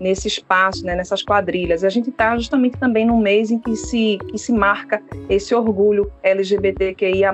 nesse 0.00 0.28
espaço, 0.28 0.84
né, 0.84 0.94
nessas 0.94 1.22
quadrilhas. 1.22 1.84
A 1.84 1.88
gente 1.88 2.10
está 2.10 2.36
justamente 2.36 2.76
também 2.78 3.06
num 3.06 3.20
mês 3.20 3.50
em 3.50 3.58
que 3.58 3.76
se, 3.76 4.18
que 4.30 4.38
se 4.38 4.52
marca 4.52 5.02
esse 5.28 5.54
orgulho 5.54 6.10
LGBTQIA+. 6.22 7.32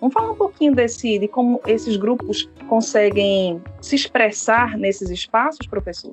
Vamos 0.00 0.12
falar 0.12 0.32
um 0.32 0.36
pouquinho 0.36 0.74
desse, 0.74 1.18
de 1.18 1.28
como 1.28 1.60
esses 1.66 1.96
grupos 1.96 2.48
conseguem 2.68 3.60
se 3.80 3.96
expressar 3.96 4.76
nesses 4.76 5.10
espaços, 5.10 5.66
professor? 5.66 6.12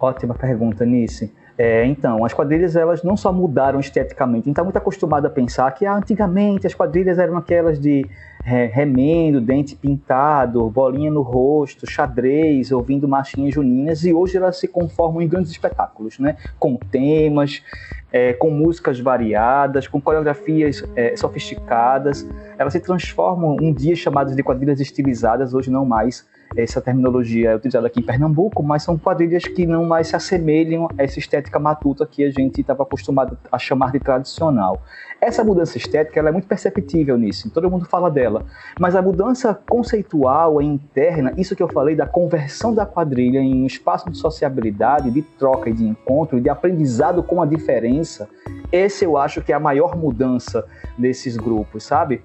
Ótima 0.00 0.34
pergunta, 0.34 0.84
Nice. 0.84 1.32
É, 1.56 1.84
então, 1.84 2.24
as 2.24 2.32
quadrilhas 2.32 2.76
elas 2.76 3.02
não 3.02 3.16
só 3.16 3.32
mudaram 3.32 3.78
esteticamente, 3.78 4.44
a 4.44 4.44
gente 4.44 4.50
está 4.52 4.64
muito 4.64 4.76
acostumado 4.76 5.26
a 5.26 5.30
pensar 5.30 5.70
que 5.72 5.84
ah, 5.84 5.94
antigamente 5.94 6.66
as 6.66 6.74
quadrilhas 6.74 7.18
eram 7.18 7.36
aquelas 7.36 7.78
de 7.78 8.06
é, 8.44 8.66
remendo, 8.66 9.40
dente 9.40 9.76
pintado, 9.76 10.68
bolinha 10.68 11.10
no 11.10 11.22
rosto, 11.22 11.86
xadrez, 11.88 12.72
ouvindo 12.72 13.06
marchinhas 13.06 13.54
juninas, 13.54 14.04
e 14.04 14.12
hoje 14.12 14.36
elas 14.36 14.58
se 14.58 14.66
conformam 14.66 15.22
em 15.22 15.28
grandes 15.28 15.50
espetáculos, 15.50 16.18
né? 16.18 16.36
com 16.58 16.76
temas, 16.76 17.62
é, 18.12 18.32
com 18.32 18.50
músicas 18.50 18.98
variadas, 18.98 19.86
com 19.86 20.00
coreografias 20.00 20.84
é, 20.96 21.16
sofisticadas. 21.16 22.26
Elas 22.58 22.72
se 22.72 22.80
transformam 22.80 23.56
um 23.60 23.72
dia 23.72 23.94
chamadas 23.94 24.34
de 24.34 24.42
quadrilhas 24.42 24.80
estilizadas, 24.80 25.54
hoje 25.54 25.70
não 25.70 25.84
mais 25.84 26.26
essa 26.56 26.80
terminologia 26.80 27.50
é 27.50 27.56
utilizada 27.56 27.86
aqui 27.86 28.00
em 28.00 28.02
Pernambuco, 28.02 28.62
mas 28.62 28.82
são 28.82 28.98
quadrilhas 28.98 29.44
que 29.44 29.66
não 29.66 29.84
mais 29.84 30.08
se 30.08 30.16
assemelham 30.16 30.88
a 30.98 31.02
essa 31.02 31.18
estética 31.18 31.58
matuta 31.58 32.06
que 32.06 32.24
a 32.24 32.30
gente 32.30 32.60
estava 32.60 32.82
acostumado 32.82 33.38
a 33.50 33.58
chamar 33.58 33.92
de 33.92 34.00
tradicional. 34.00 34.82
Essa 35.20 35.44
mudança 35.44 35.78
estética 35.78 36.20
é 36.20 36.32
muito 36.32 36.46
perceptível 36.48 37.16
nisso, 37.16 37.50
todo 37.50 37.70
mundo 37.70 37.84
fala 37.84 38.10
dela, 38.10 38.44
mas 38.78 38.96
a 38.96 39.02
mudança 39.02 39.54
conceitual 39.68 40.60
e 40.60 40.64
interna, 40.64 41.32
isso 41.36 41.54
que 41.54 41.62
eu 41.62 41.68
falei 41.68 41.94
da 41.94 42.06
conversão 42.06 42.74
da 42.74 42.84
quadrilha 42.84 43.38
em 43.38 43.62
um 43.62 43.66
espaço 43.66 44.10
de 44.10 44.16
sociabilidade, 44.16 45.10
de 45.10 45.22
troca 45.22 45.70
e 45.70 45.72
de 45.72 45.84
encontro, 45.84 46.40
de 46.40 46.48
aprendizado 46.48 47.22
com 47.22 47.40
a 47.40 47.46
diferença, 47.46 48.28
esse 48.70 49.04
eu 49.04 49.16
acho 49.16 49.42
que 49.42 49.52
é 49.52 49.54
a 49.54 49.60
maior 49.60 49.96
mudança 49.96 50.66
desses 50.98 51.36
grupos, 51.36 51.84
sabe? 51.84 52.22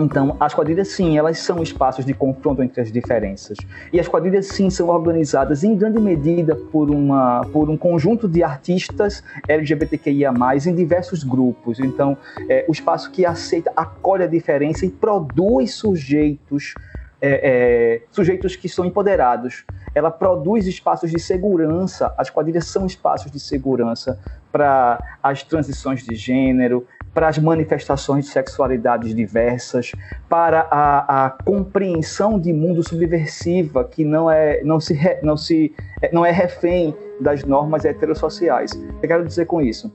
Então, 0.00 0.36
as 0.38 0.54
quadrilhas, 0.54 0.88
sim, 0.88 1.18
elas 1.18 1.40
são 1.40 1.60
espaços 1.60 2.04
de 2.04 2.14
confronto 2.14 2.62
entre 2.62 2.80
as 2.80 2.92
diferenças. 2.92 3.58
E 3.92 3.98
as 3.98 4.06
quadrilhas, 4.06 4.46
sim, 4.46 4.70
são 4.70 4.88
organizadas 4.90 5.64
em 5.64 5.74
grande 5.76 6.00
medida 6.00 6.54
por, 6.54 6.88
uma, 6.88 7.40
por 7.52 7.68
um 7.68 7.76
conjunto 7.76 8.28
de 8.28 8.44
artistas 8.44 9.24
LGBTQIA, 9.48 10.32
em 10.64 10.74
diversos 10.74 11.24
grupos. 11.24 11.80
Então, 11.80 12.16
é, 12.48 12.64
o 12.68 12.72
espaço 12.72 13.10
que 13.10 13.26
aceita, 13.26 13.72
acolhe 13.74 14.22
a 14.22 14.28
diferença 14.28 14.86
e 14.86 14.90
produz 14.90 15.74
sujeitos. 15.74 16.74
É, 17.20 17.40
é, 17.42 18.02
sujeitos 18.12 18.54
que 18.54 18.68
são 18.68 18.84
empoderados. 18.84 19.64
Ela 19.92 20.08
produz 20.08 20.68
espaços 20.68 21.10
de 21.10 21.18
segurança. 21.18 22.14
As 22.16 22.30
quadrilhas 22.30 22.66
são 22.66 22.86
espaços 22.86 23.32
de 23.32 23.40
segurança 23.40 24.16
para 24.52 25.00
as 25.20 25.42
transições 25.42 26.04
de 26.04 26.14
gênero, 26.14 26.86
para 27.18 27.26
as 27.26 27.36
manifestações 27.36 28.26
de 28.26 28.30
sexualidades 28.30 29.12
diversas, 29.12 29.90
para 30.28 30.68
a, 30.70 31.26
a 31.26 31.30
compreensão 31.30 32.38
de 32.38 32.52
mundo 32.52 32.80
subversiva 32.88 33.82
que 33.82 34.04
não 34.04 34.30
é 34.30 34.62
não 34.62 34.78
se 34.78 34.96
não 35.20 35.36
se 35.36 35.74
não 36.12 36.24
é 36.24 36.30
refém 36.30 36.94
das 37.20 37.42
normas 37.42 37.84
heterossociais. 37.84 38.70
O 38.70 39.00
que 39.00 39.06
eu 39.06 39.08
quero 39.08 39.24
dizer 39.24 39.46
com 39.46 39.60
isso? 39.60 39.92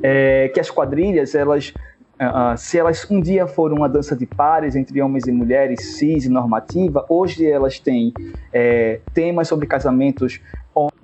É 0.00 0.48
que 0.54 0.60
as 0.60 0.70
quadrilhas 0.70 1.34
elas 1.34 1.74
Uh, 2.20 2.58
se 2.58 2.76
elas 2.76 3.08
um 3.08 3.20
dia 3.20 3.46
foram 3.46 3.76
uma 3.76 3.88
dança 3.88 4.16
de 4.16 4.26
pares 4.26 4.74
entre 4.74 5.00
homens 5.00 5.28
e 5.28 5.30
mulheres, 5.30 5.96
cis 5.96 6.24
e 6.24 6.28
normativa, 6.28 7.06
hoje 7.08 7.48
elas 7.48 7.78
têm 7.78 8.12
é, 8.52 8.98
temas 9.14 9.46
sobre 9.46 9.68
casamentos 9.68 10.40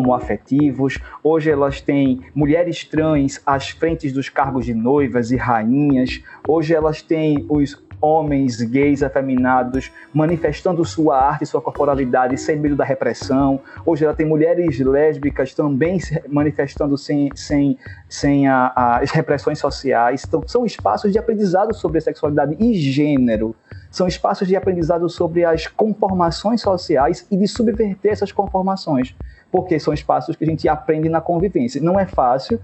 homoafetivos, 0.05 0.99
hoje 1.23 1.51
elas 1.51 1.81
têm 1.81 2.21
mulheres 2.35 2.85
trans 2.85 3.41
às 3.47 3.71
frentes 3.71 4.13
dos 4.13 4.29
cargos 4.29 4.67
de 4.67 4.75
noivas 4.75 5.31
e 5.31 5.37
rainhas, 5.37 6.23
hoje 6.47 6.75
elas 6.75 7.01
têm 7.01 7.47
os 7.49 7.83
homens 8.01 8.61
gays 8.61 9.03
afeminados 9.03 9.91
manifestando 10.13 10.85
sua 10.85 11.19
arte 11.19 11.45
e 11.45 11.47
sua 11.47 11.63
corporalidade 11.63 12.37
sem 12.37 12.57
medo 12.57 12.77
da 12.77 12.85
repressão. 12.85 13.61
Hoje 13.87 14.05
ela 14.05 14.13
tem 14.13 14.27
mulheres 14.27 14.79
lésbicas 14.79 15.55
também 15.55 15.99
manifestando 16.29 16.99
sem, 16.99 17.31
sem, 17.35 17.79
sem 18.07 18.47
a, 18.47 18.73
a, 18.77 18.99
as 18.99 19.11
repressões 19.11 19.59
sociais. 19.59 20.23
Então, 20.27 20.43
são 20.47 20.67
espaços 20.67 21.13
de 21.13 21.19
aprendizado 21.19 21.75
sobre 21.75 21.99
sexualidade 22.01 22.57
e 22.61 22.75
gênero. 22.75 23.57
São 23.91 24.07
espaços 24.07 24.47
de 24.47 24.57
aprendizado 24.57 25.09
sobre 25.09 25.45
as 25.45 25.67
conformações 25.67 26.61
sociais 26.61 27.27
e 27.31 27.37
de 27.37 27.47
subverter 27.49 28.13
essas 28.13 28.33
conformações 28.33 29.15
porque 29.55 29.79
são 29.79 29.95
espaços 29.95 30.35
que 30.35 30.43
a 30.43 30.47
gente 30.49 30.69
aprende 30.69 31.09
na 31.09 31.21
convivência. 31.21 31.81
Não 31.81 31.97
é 31.97 32.05
fácil, 32.05 32.59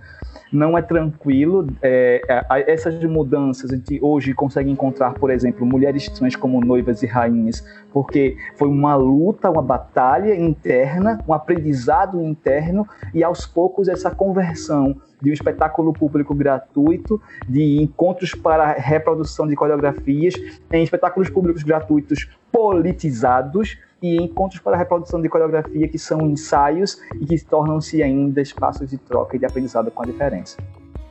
não 0.53 0.77
é 0.77 0.83
tranquilo. 0.83 1.69
É, 1.81 2.21
é 2.29 2.73
essas 2.73 3.01
mudanças 3.05 3.71
a 3.71 3.77
gente 3.77 4.01
hoje 4.03 4.35
consegue 4.35 4.69
encontrar, 4.69 5.15
por 5.15 5.31
exemplo, 5.31 5.65
mulheres 5.65 6.09
trans 6.09 6.35
como 6.35 6.61
noivas 6.61 7.01
e 7.05 7.07
rainhas, 7.07 7.65
porque 7.93 8.37
foi 8.57 8.67
uma 8.67 8.97
luta, 8.97 9.49
uma 9.49 9.63
batalha 9.63 10.35
interna, 10.35 11.21
um 11.29 11.33
aprendizado 11.33 12.21
interno 12.21 12.85
e 13.15 13.23
aos 13.23 13.47
poucos 13.47 13.87
essa 13.87 14.11
conversão 14.11 14.97
de 15.23 15.31
um 15.31 15.33
espetáculo 15.33 15.93
público 15.93 16.35
gratuito, 16.35 17.23
de 17.49 17.81
encontros 17.81 18.35
para 18.35 18.73
reprodução 18.73 19.47
de 19.47 19.55
coreografias, 19.55 20.35
em 20.73 20.83
espetáculos 20.83 21.31
públicos 21.31 21.63
gratuitos 21.63 22.29
politizados 22.51 23.79
e 24.03 24.17
encontros 24.17 24.61
para 24.61 24.77
a 24.77 24.79
reprodução 24.79 25.21
de 25.21 25.29
coreografia 25.29 25.89
que 25.89 25.99
são 25.99 26.21
ensaios 26.23 27.01
e 27.21 27.27
que 27.27 27.45
tornam-se 27.45 28.03
ainda 28.03 28.41
espaços 28.41 28.89
de 28.89 28.99
troca 28.99 29.37
e 29.37 29.39
de 29.39 29.47
aprendizado 29.47 29.91
com 29.91 30.03
a 30.03 30.07
diferença. 30.07 30.57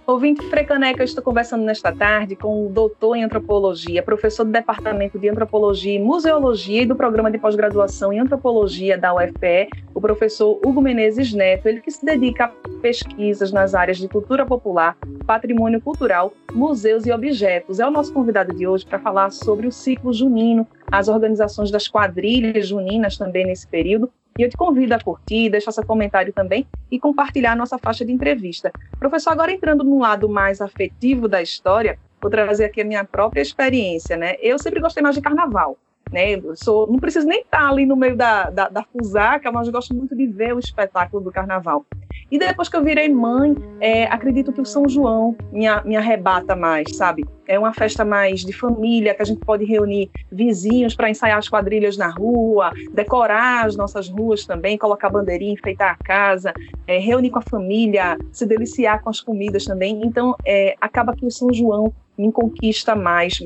Ouvinte 0.10 0.42
Frecaneca, 0.50 1.02
eu 1.02 1.06
estou 1.06 1.24
conversando 1.24 1.64
nesta 1.64 1.92
tarde 1.96 2.36
com 2.36 2.66
o 2.66 2.70
doutor 2.70 3.16
em 3.16 3.24
antropologia, 3.24 4.02
professor 4.02 4.44
do 4.44 4.52
Departamento 4.52 5.20
de 5.20 5.30
Antropologia 5.30 5.94
e 5.94 6.00
Museologia 6.00 6.82
e 6.82 6.86
do 6.88 6.96
Programa 6.96 7.30
de 7.30 7.38
Pós-Graduação 7.38 8.12
em 8.12 8.18
Antropologia 8.18 8.98
da 8.98 9.14
UFPE, 9.14 9.70
o 9.94 10.02
professor 10.02 10.60
Hugo 10.66 10.82
Menezes 10.82 11.32
Neto, 11.32 11.68
ele 11.68 11.80
que 11.80 11.92
se 11.92 12.04
dedica 12.04 12.46
a 12.46 12.52
pesquisas 12.82 13.52
nas 13.52 13.76
áreas 13.76 14.00
de 14.00 14.08
cultura 14.08 14.48
popular, 14.48 14.98
patrimônio 15.28 15.80
cultural, 15.80 16.34
museus 16.54 17.06
e 17.06 17.12
objetos. 17.12 17.80
É 17.80 17.86
o 17.86 17.92
nosso 17.92 18.12
convidado 18.12 18.52
de 18.56 18.66
hoje 18.66 18.88
para 18.88 18.98
falar 18.98 19.30
sobre 19.30 19.68
o 19.68 19.72
ciclo 19.72 20.12
junino, 20.12 20.66
as 20.92 21.08
organizações 21.08 21.70
das 21.70 21.88
quadrilhas 21.88 22.68
juninas 22.68 23.16
também 23.16 23.46
nesse 23.46 23.68
período 23.68 24.12
e 24.38 24.44
eu 24.44 24.50
te 24.50 24.56
convido 24.58 24.94
a 24.94 25.00
curtir, 25.00 25.50
deixar 25.50 25.72
seu 25.72 25.86
comentário 25.86 26.32
também 26.32 26.68
e 26.90 27.00
compartilhar 27.00 27.54
a 27.54 27.56
nossa 27.56 27.78
faixa 27.78 28.06
de 28.06 28.12
entrevista. 28.12 28.72
Professor, 28.98 29.32
agora 29.32 29.52
entrando 29.52 29.84
no 29.84 30.00
lado 30.00 30.30
mais 30.30 30.62
afetivo 30.62 31.28
da 31.28 31.42
história, 31.42 32.00
vou 32.22 32.30
trazer 32.30 32.66
aqui 32.66 32.82
a 32.82 32.86
minha 32.86 33.04
própria 33.04 33.42
experiência, 33.42 34.16
né? 34.16 34.36
Eu 34.42 34.60
sempre 34.60 34.80
gostei 34.80 35.04
mais 35.04 35.16
de 35.16 35.22
carnaval. 35.22 35.78
Né? 36.12 36.32
Eu 36.32 36.56
sou, 36.56 36.88
não 36.88 36.98
preciso 36.98 37.28
nem 37.28 37.42
estar 37.42 37.70
ali 37.70 37.86
no 37.86 37.96
meio 37.96 38.16
da, 38.16 38.50
da, 38.50 38.68
da 38.68 38.84
fusaca, 38.84 39.52
mas 39.52 39.68
eu 39.68 39.74
gosto 39.74 39.94
muito 39.94 40.16
de 40.16 40.26
ver 40.26 40.56
o 40.56 40.60
espetáculo 40.60 41.24
do 41.24 41.32
carnaval. 41.32 41.86
E 42.32 42.38
depois 42.38 42.70
que 42.70 42.76
eu 42.76 42.84
virei 42.84 43.10
mãe, 43.10 43.56
é, 43.80 44.06
acredito 44.06 44.54
que 44.54 44.62
o 44.62 44.66
São 44.66 44.88
João 44.88 45.36
me, 45.52 45.66
me 45.86 45.96
arrebata 45.96 46.56
mais, 46.56 46.96
sabe? 46.96 47.26
É 47.48 47.58
uma 47.58 47.74
festa 47.74 48.06
mais 48.06 48.42
de 48.42 48.54
família, 48.54 49.16
que 49.16 49.22
a 49.24 49.26
gente 49.26 49.40
pode 49.40 49.66
reunir 49.66 50.12
vizinhos 50.32 50.96
para 50.96 51.10
ensaiar 51.10 51.40
as 51.40 51.50
quadrilhas 51.50 51.98
na 51.98 52.10
rua, 52.10 52.72
decorar 52.94 53.66
as 53.66 53.76
nossas 53.76 54.08
ruas 54.08 54.46
também, 54.46 54.78
colocar 54.78 55.10
bandeirinha, 55.10 55.54
enfeitar 55.54 55.98
a 56.00 56.04
casa, 56.04 56.54
é, 56.86 57.00
reunir 57.00 57.32
com 57.32 57.40
a 57.40 57.42
família, 57.42 58.18
se 58.32 58.46
deliciar 58.46 59.02
com 59.02 59.10
as 59.10 59.20
comidas 59.20 59.66
também. 59.66 60.00
Então, 60.04 60.36
é, 60.46 60.76
acaba 60.80 61.16
que 61.16 61.26
o 61.26 61.32
São 61.32 61.52
João 61.52 61.92
me 62.20 62.32
conquista 62.32 62.96
mais. 62.96 63.40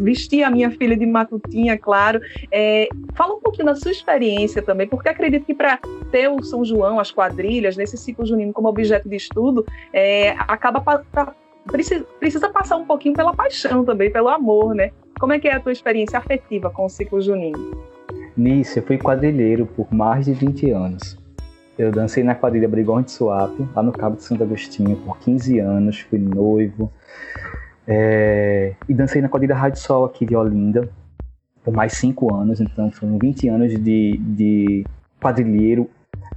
Vestir 0.00 0.44
a 0.44 0.50
minha 0.50 0.70
filha 0.70 0.96
de 0.96 1.04
matutinha, 1.04 1.76
claro. 1.76 2.20
É, 2.50 2.88
fala 3.14 3.34
um 3.34 3.40
pouquinho 3.40 3.66
da 3.66 3.74
sua 3.74 3.90
experiência 3.90 4.62
também, 4.62 4.86
porque 4.86 5.08
acredito 5.08 5.44
que 5.44 5.54
para 5.54 5.78
ter 6.12 6.28
o 6.28 6.42
São 6.42 6.64
João, 6.64 7.00
as 7.00 7.10
quadrilhas, 7.10 7.76
nesse 7.76 7.96
ciclo 7.96 8.24
junino 8.24 8.52
como 8.52 8.68
objeto 8.68 9.08
de 9.08 9.16
estudo, 9.16 9.66
é, 9.92 10.30
acaba 10.38 10.80
pra, 10.80 11.34
precisa, 11.66 12.06
precisa 12.20 12.48
passar 12.48 12.76
um 12.76 12.86
pouquinho 12.86 13.14
pela 13.14 13.34
paixão 13.34 13.84
também, 13.84 14.10
pelo 14.10 14.28
amor, 14.28 14.74
né? 14.74 14.92
Como 15.18 15.32
é 15.32 15.38
que 15.38 15.48
é 15.48 15.54
a 15.54 15.60
tua 15.60 15.72
experiência 15.72 16.18
afetiva 16.18 16.70
com 16.70 16.86
o 16.86 16.88
ciclo 16.88 17.20
junino? 17.20 17.58
Nisso, 18.36 18.78
eu 18.78 18.82
fui 18.84 18.96
quadrilheiro 18.96 19.66
por 19.66 19.92
mais 19.92 20.26
de 20.26 20.32
20 20.32 20.70
anos. 20.70 21.18
Eu 21.76 21.90
dancei 21.90 22.22
na 22.22 22.34
quadrilha 22.34 22.68
Brigões 22.68 23.06
de 23.06 23.12
Suape, 23.12 23.66
lá 23.74 23.82
no 23.82 23.92
Cabo 23.92 24.16
de 24.16 24.22
Santo 24.22 24.42
Agostinho, 24.42 24.96
por 24.96 25.18
15 25.18 25.58
anos, 25.58 26.00
fui 26.00 26.18
noivo. 26.18 26.92
É, 27.86 28.74
e 28.88 28.94
dancei 28.94 29.20
na 29.20 29.28
quadrilha 29.28 29.54
Rádio 29.54 29.80
Sol 29.80 30.04
aqui 30.04 30.24
de 30.24 30.36
Olinda 30.36 30.88
por 31.64 31.74
mais 31.74 31.94
cinco 31.94 32.34
anos, 32.34 32.60
então 32.60 32.90
foram 32.90 33.18
20 33.18 33.48
anos 33.48 33.72
de, 33.72 34.16
de 34.18 34.86
quadrilheiro 35.20 35.90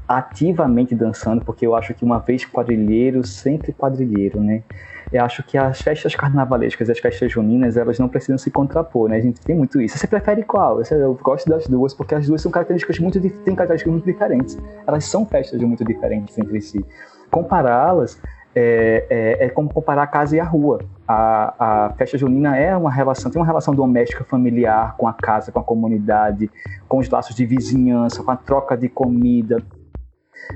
ativamente 0.07 0.93
dançando, 0.93 1.43
porque 1.43 1.65
eu 1.65 1.75
acho 1.75 1.93
que 1.93 2.03
uma 2.03 2.19
vez 2.19 2.45
quadrilheiro, 2.45 3.25
sempre 3.25 3.71
quadrilheiro, 3.71 4.41
né? 4.41 4.63
Eu 5.11 5.23
acho 5.23 5.43
que 5.43 5.57
as 5.57 5.79
festas 5.79 6.15
carnavalescas 6.15 6.89
e 6.89 6.91
as 6.91 6.99
festas 6.99 7.31
juninas, 7.31 7.77
elas 7.77 7.99
não 7.99 8.09
precisam 8.09 8.37
se 8.37 8.49
contrapor, 8.49 9.09
né? 9.09 9.17
A 9.17 9.21
gente 9.21 9.39
tem 9.39 9.55
muito 9.55 9.79
isso. 9.79 9.97
Você 9.97 10.07
prefere 10.07 10.43
qual? 10.43 10.81
Eu 10.81 11.13
gosto 11.21 11.47
das 11.47 11.67
duas, 11.67 11.93
porque 11.93 12.15
as 12.15 12.27
duas 12.27 12.41
são 12.41 12.51
características 12.51 12.99
muito, 12.99 13.21
têm 13.21 13.55
características 13.55 13.91
muito 13.93 14.05
diferentes. 14.05 14.57
Elas 14.85 15.05
são 15.05 15.25
festas 15.25 15.61
muito 15.61 15.85
diferentes 15.85 16.37
entre 16.37 16.59
si. 16.59 16.83
Compará-las 17.29 18.19
é, 18.55 19.05
é, 19.09 19.45
é, 19.45 19.49
como 19.49 19.71
comparar 19.71 20.03
a 20.03 20.07
casa 20.07 20.35
e 20.35 20.39
a 20.39 20.43
rua. 20.43 20.79
A, 21.07 21.85
a, 21.85 21.93
festa 21.93 22.17
junina 22.17 22.55
é 22.57 22.75
uma 22.75 22.91
relação, 22.91 23.31
tem 23.31 23.41
uma 23.41 23.45
relação 23.45 23.73
doméstica 23.73 24.23
familiar 24.23 24.95
com 24.95 25.07
a 25.07 25.13
casa, 25.13 25.51
com 25.51 25.59
a 25.59 25.63
comunidade, 25.63 26.49
com 26.87 26.99
os 26.99 27.09
laços 27.09 27.35
de 27.35 27.45
vizinhança, 27.45 28.23
com 28.23 28.31
a 28.31 28.37
troca 28.37 28.77
de 28.77 28.87
comida. 28.87 29.57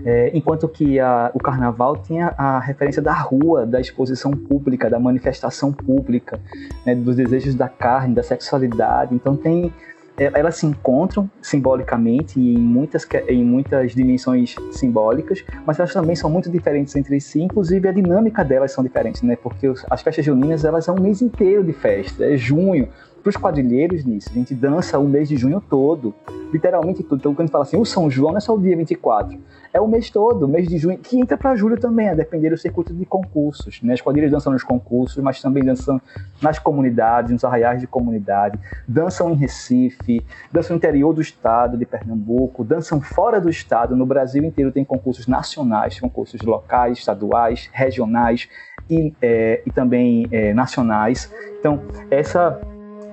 É, 0.05 0.31
enquanto 0.33 0.67
que 0.67 0.99
a, 0.99 1.31
o 1.33 1.39
carnaval 1.39 1.95
tem 1.95 2.21
a, 2.21 2.33
a, 2.37 2.59
referência 2.59 3.01
da 3.01 3.13
rua, 3.13 3.65
da 3.65 3.79
exposição 3.79 4.31
pública, 4.31 4.89
da 4.89 4.99
manifestação 4.99 5.71
pública, 5.71 6.39
né, 6.85 6.93
dos 6.93 7.15
desejos 7.15 7.55
da 7.55 7.69
carne, 7.69 8.13
da 8.13 8.23
sexualidade. 8.23 9.15
Então 9.15 9.35
tem 9.35 9.73
elas 10.17 10.55
se 10.55 10.65
encontram 10.65 11.29
simbolicamente 11.41 12.39
e 12.39 12.55
em 12.55 12.59
muitas, 12.59 13.07
em 13.27 13.43
muitas 13.43 13.93
dimensões 13.93 14.55
simbólicas, 14.71 15.43
mas 15.65 15.77
elas 15.77 15.93
também 15.93 16.15
são 16.15 16.29
muito 16.29 16.49
diferentes 16.49 16.95
entre 16.95 17.19
si, 17.21 17.41
inclusive 17.41 17.87
a 17.87 17.91
dinâmica 17.91 18.43
delas 18.43 18.71
são 18.71 18.83
diferentes, 18.83 19.21
né? 19.21 19.35
Porque 19.35 19.71
as 19.89 20.01
festas 20.01 20.25
juninas, 20.25 20.65
elas 20.65 20.85
são 20.85 20.95
um 20.95 21.01
mês 21.01 21.21
inteiro 21.21 21.63
de 21.63 21.73
festa, 21.73 22.25
é 22.25 22.35
junho, 22.35 22.89
para 23.21 23.29
os 23.29 23.37
quadrilheiros 23.37 24.05
nisso. 24.05 24.29
A 24.31 24.33
gente 24.33 24.53
dança 24.53 24.97
o 24.99 25.07
mês 25.07 25.29
de 25.29 25.37
junho 25.37 25.61
todo, 25.61 26.13
literalmente 26.51 27.03
tudo. 27.03 27.19
Então, 27.19 27.33
quando 27.33 27.41
a 27.41 27.43
gente 27.43 27.51
fala 27.51 27.63
assim, 27.63 27.77
o 27.77 27.85
São 27.85 28.09
João 28.09 28.31
não 28.31 28.37
é 28.37 28.41
só 28.41 28.55
o 28.55 28.59
dia 28.59 28.75
24, 28.75 29.37
é 29.73 29.81
o 29.81 29.87
mês 29.87 30.09
todo, 30.09 30.43
o 30.43 30.47
mês 30.47 30.67
de 30.67 30.77
junho, 30.77 30.97
que 30.97 31.19
entra 31.19 31.37
para 31.37 31.55
julho 31.55 31.79
também, 31.79 32.09
a 32.09 32.13
depender 32.13 32.49
do 32.49 32.57
circuito 32.57 32.93
de 32.93 33.05
concursos. 33.05 33.81
Né? 33.81 33.93
As 33.93 34.01
quadrilhas 34.01 34.31
dançam 34.31 34.51
nos 34.51 34.63
concursos, 34.63 35.21
mas 35.23 35.41
também 35.41 35.63
dançam 35.63 36.01
nas 36.41 36.57
comunidades, 36.59 37.31
nos 37.31 37.43
arraiais 37.43 37.81
de 37.81 37.87
comunidade, 37.87 38.59
dançam 38.87 39.31
em 39.31 39.35
Recife, 39.35 40.25
dançam 40.51 40.75
no 40.75 40.77
interior 40.77 41.13
do 41.13 41.21
estado 41.21 41.77
de 41.77 41.85
Pernambuco, 41.85 42.63
dançam 42.63 43.01
fora 43.01 43.39
do 43.39 43.49
estado, 43.49 43.95
no 43.95 44.05
Brasil 44.05 44.43
inteiro 44.43 44.71
tem 44.71 44.83
concursos 44.83 45.27
nacionais, 45.27 45.99
concursos 45.99 46.41
locais, 46.41 46.97
estaduais, 46.97 47.69
regionais 47.71 48.49
e, 48.89 49.13
é, 49.21 49.61
e 49.65 49.71
também 49.71 50.27
é, 50.31 50.53
nacionais. 50.53 51.31
Então, 51.59 51.81
essa 52.09 52.59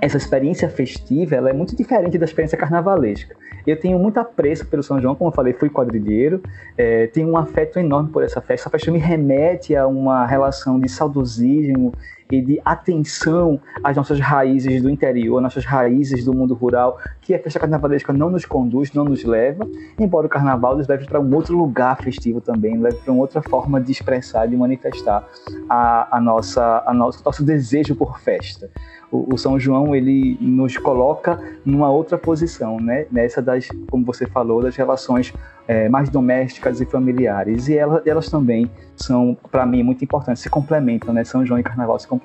essa 0.05 0.19
experiência 0.19 0.69
festiva 0.69 1.35
ela 1.35 1.49
é 1.49 1.53
muito 1.55 1.75
diferente 1.75 2.19
da 2.19 2.27
experiência 2.27 2.59
carnavalesca. 2.59 3.35
Eu 3.67 3.81
tenho 3.81 3.99
muito 3.99 4.19
apreço 4.19 4.67
pelo 4.67 4.83
São 4.83 5.01
João, 5.01 5.14
como 5.14 5.31
eu 5.31 5.35
falei, 5.35 5.55
fui 5.55 5.71
quadrilheiro, 5.71 6.43
é, 6.77 7.07
tenho 7.07 7.29
um 7.29 7.38
afeto 7.38 7.79
enorme 7.79 8.11
por 8.11 8.23
essa 8.23 8.38
festa. 8.43 8.64
Essa 8.64 8.71
festa 8.71 8.90
me 8.90 8.99
remete 8.99 9.75
a 9.75 9.87
uma 9.87 10.27
relação 10.27 10.79
de 10.79 10.90
saudosismo 10.90 11.95
de 12.42 12.61
atenção 12.64 13.61
às 13.83 13.97
nossas 13.97 14.20
raízes 14.20 14.83
do 14.83 14.90
interior, 14.90 15.40
nossas 15.40 15.64
raízes 15.64 16.25
do 16.25 16.33
mundo 16.33 16.55
rural, 16.55 16.99
que 17.20 17.35
a 17.35 17.38
festa 17.38 17.61
carnavalesca 17.61 18.12
não 18.12 18.31
nos 18.31 18.44
conduz, 18.44 18.92
não 18.92 19.05
nos 19.05 19.25
leva, 19.25 19.68
embora 19.99 20.27
o 20.27 20.31
carnaval 20.31 20.77
nos 20.77 20.87
leve 20.88 21.07
para 21.07 21.20
um 21.20 21.35
outro 21.35 21.57
lugar 21.57 21.97
festivo 22.03 22.40
também, 22.40 22.79
leve 22.79 22.97
para 22.97 23.12
uma 23.12 23.23
outra 23.23 23.42
forma 23.42 23.81
de 23.81 23.92
expressar, 23.92 24.47
de 24.47 24.57
manifestar 24.57 25.27
a, 25.68 26.16
a 26.16 26.20
nossa, 26.20 26.83
a 26.87 26.94
nosso, 26.94 27.23
nosso 27.25 27.44
desejo 27.44 27.94
por 27.94 28.18
festa 28.18 28.70
o, 29.14 29.38
São 29.38 29.59
João 29.59 29.94
ele 29.94 30.37
nos 30.40 30.77
coloca 30.77 31.38
numa 31.64 31.90
outra 31.90 32.18
posição, 32.18 32.81
né? 32.81 33.07
Nessa 33.11 33.40
das, 33.40 33.68
como 33.88 34.05
você 34.05 34.27
falou, 34.27 34.61
das 34.61 34.75
relações 34.75 35.33
é, 35.68 35.88
mais 35.88 36.09
domésticas 36.09 36.81
e 36.81 36.85
familiares. 36.85 37.68
E 37.68 37.77
elas, 37.77 38.05
elas 38.07 38.29
também 38.29 38.70
são, 38.97 39.37
para 39.51 39.64
mim, 39.64 39.83
muito 39.83 40.03
importantes, 40.03 40.42
se 40.42 40.51
complementam, 40.51 41.14
né? 41.14 41.25
São 41.25 41.47
João 41.47 41.61
e 41.61 41.62
Carnaval 41.62 41.99
se 41.99 42.09
complementam. 42.09 42.23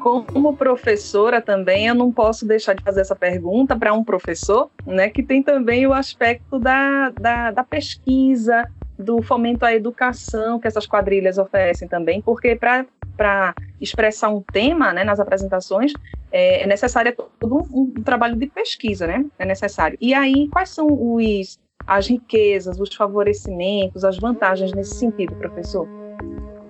Como 0.00 0.56
professora 0.56 1.40
também, 1.42 1.88
eu 1.88 1.94
não 1.94 2.12
posso 2.12 2.46
deixar 2.46 2.74
de 2.74 2.82
fazer 2.82 3.00
essa 3.00 3.16
pergunta 3.16 3.76
para 3.76 3.92
um 3.92 4.04
professor, 4.04 4.70
né? 4.86 5.10
Que 5.10 5.22
tem 5.22 5.42
também 5.42 5.86
o 5.86 5.92
aspecto 5.92 6.58
da, 6.58 7.10
da, 7.10 7.50
da 7.50 7.64
pesquisa, 7.64 8.64
do 8.98 9.22
fomento 9.22 9.64
à 9.64 9.72
educação 9.72 10.58
que 10.58 10.66
essas 10.66 10.86
quadrilhas 10.86 11.38
oferecem 11.38 11.86
também, 11.86 12.20
porque 12.20 12.56
para 12.56 13.54
expressar 13.80 14.28
um 14.28 14.42
tema 14.42 14.92
né, 14.92 15.04
nas 15.04 15.20
apresentações 15.20 15.92
é, 16.32 16.62
é 16.62 16.66
necessário 16.66 17.14
todo 17.38 17.66
um, 17.72 17.92
um, 17.98 18.02
trabalho 18.02 18.36
de 18.36 18.46
pesquisa, 18.46 19.06
né? 19.06 19.24
É 19.38 19.46
necessário. 19.46 19.96
E 20.00 20.12
aí, 20.12 20.48
quais 20.48 20.70
são 20.70 20.86
os, 20.90 21.58
as 21.86 22.08
riquezas, 22.08 22.78
os 22.80 22.94
favorecimentos, 22.94 24.04
as 24.04 24.18
vantagens 24.18 24.72
nesse 24.72 24.96
sentido, 24.96 25.34
professor? 25.36 25.88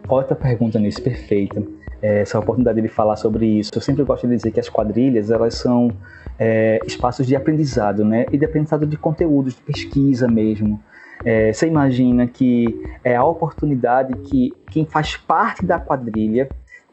Outra 0.08 0.36
pergunta 0.36 0.78
nisso, 0.78 1.02
perfeita. 1.02 1.62
É, 2.00 2.20
essa 2.20 2.38
oportunidade 2.38 2.80
de 2.80 2.88
falar 2.88 3.16
sobre 3.16 3.46
isso. 3.46 3.70
Eu 3.74 3.80
sempre 3.80 4.04
gosto 4.04 4.26
de 4.28 4.36
dizer 4.36 4.52
que 4.52 4.60
as 4.60 4.68
quadrilhas, 4.68 5.30
elas 5.30 5.54
são 5.54 5.90
é, 6.38 6.78
espaços 6.86 7.26
de 7.26 7.34
aprendizado, 7.34 8.04
né? 8.04 8.26
E 8.30 8.38
de 8.38 8.44
aprendizado 8.44 8.86
de 8.86 8.96
conteúdos, 8.96 9.54
de 9.54 9.62
pesquisa 9.62 10.28
mesmo. 10.28 10.80
É, 11.24 11.52
você 11.52 11.66
imagina 11.66 12.26
que 12.26 12.80
é 13.02 13.16
a 13.16 13.24
oportunidade 13.24 14.14
que 14.18 14.52
quem 14.70 14.86
faz 14.86 15.16
parte 15.16 15.64
da 15.64 15.78
quadrilha 15.80 16.48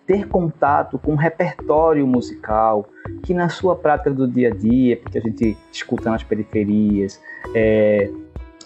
ter 0.06 0.28
contato 0.28 1.00
com 1.00 1.14
um 1.14 1.16
repertório 1.16 2.06
musical 2.06 2.88
que 3.24 3.34
na 3.34 3.50
sua 3.50 3.76
prática 3.76 4.12
do 4.12 4.28
dia 4.28 4.50
a 4.50 4.52
dia, 4.52 4.98
porque 4.98 5.18
a 5.18 5.22
gente 5.22 5.58
escuta 5.72 6.10
nas 6.10 6.24
periferias, 6.24 7.20
é, 7.54 8.10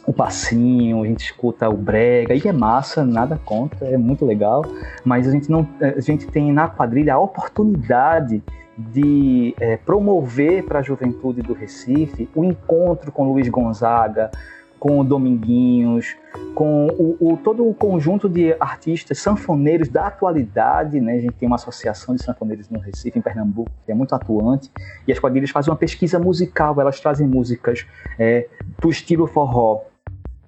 o 0.10 0.13
passinho, 0.13 1.04
a 1.04 1.06
gente 1.06 1.26
escuta 1.26 1.69
o 1.69 1.78
brega, 1.78 2.34
e 2.34 2.48
é 2.48 2.52
massa, 2.52 3.06
nada 3.06 3.39
contra, 3.45 3.88
é 3.88 3.95
muito 3.95 4.26
legal, 4.26 4.65
mas 5.06 5.28
a 5.28 5.32
gente 5.32 5.52
não, 5.52 5.69
a 5.80 6.00
gente 6.00 6.26
tem 6.26 6.52
na 6.52 6.67
quadrilha 6.67 7.13
a 7.13 7.19
oportunidade 7.19 8.41
de 8.76 9.54
é, 9.60 9.78
promover 9.78 10.63
para 10.63 10.80
a 10.80 10.82
juventude 10.82 11.43
do 11.43 11.54
Recife 11.54 12.28
o 12.34 12.43
encontro 12.43 13.12
com 13.12 13.32
Luiz 13.32 13.48
Gonzaga, 13.50 14.32
com 14.80 15.00
o 15.00 15.04
Dominguinhos, 15.04 16.15
com 16.56 16.88
o, 16.88 17.34
o, 17.34 17.38
todo 17.38 17.67
o 17.67 17.72
conjunto 17.72 18.28
de 18.28 18.56
artistas 18.60 19.19
sanfoneiros 19.19 19.89
da 19.89 20.08
atualidade, 20.08 21.00
né? 21.00 21.17
A 21.17 21.19
gente 21.19 21.34
tem 21.34 21.45
uma 21.45 21.58
associação 21.58 22.15
de 22.15 22.24
sanfoneiros 22.24 22.67
no 22.69 22.80
Recife, 22.80 23.19
em 23.19 23.22
Pernambuco, 23.22 23.69
que 23.86 23.91
é 23.91 23.95
muito 23.95 24.15
atuante, 24.15 24.72
e 25.08 25.12
as 25.12 25.19
quadrilhas 25.19 25.52
fazem 25.52 25.69
uma 25.69 25.78
pesquisa 25.78 26.17
musical, 26.17 26.80
elas 26.82 27.00
trazem 27.00 27.28
músicas 27.28 27.86
é, 28.17 28.48
do 28.80 28.89
estilo 28.89 29.28
forró, 29.28 29.82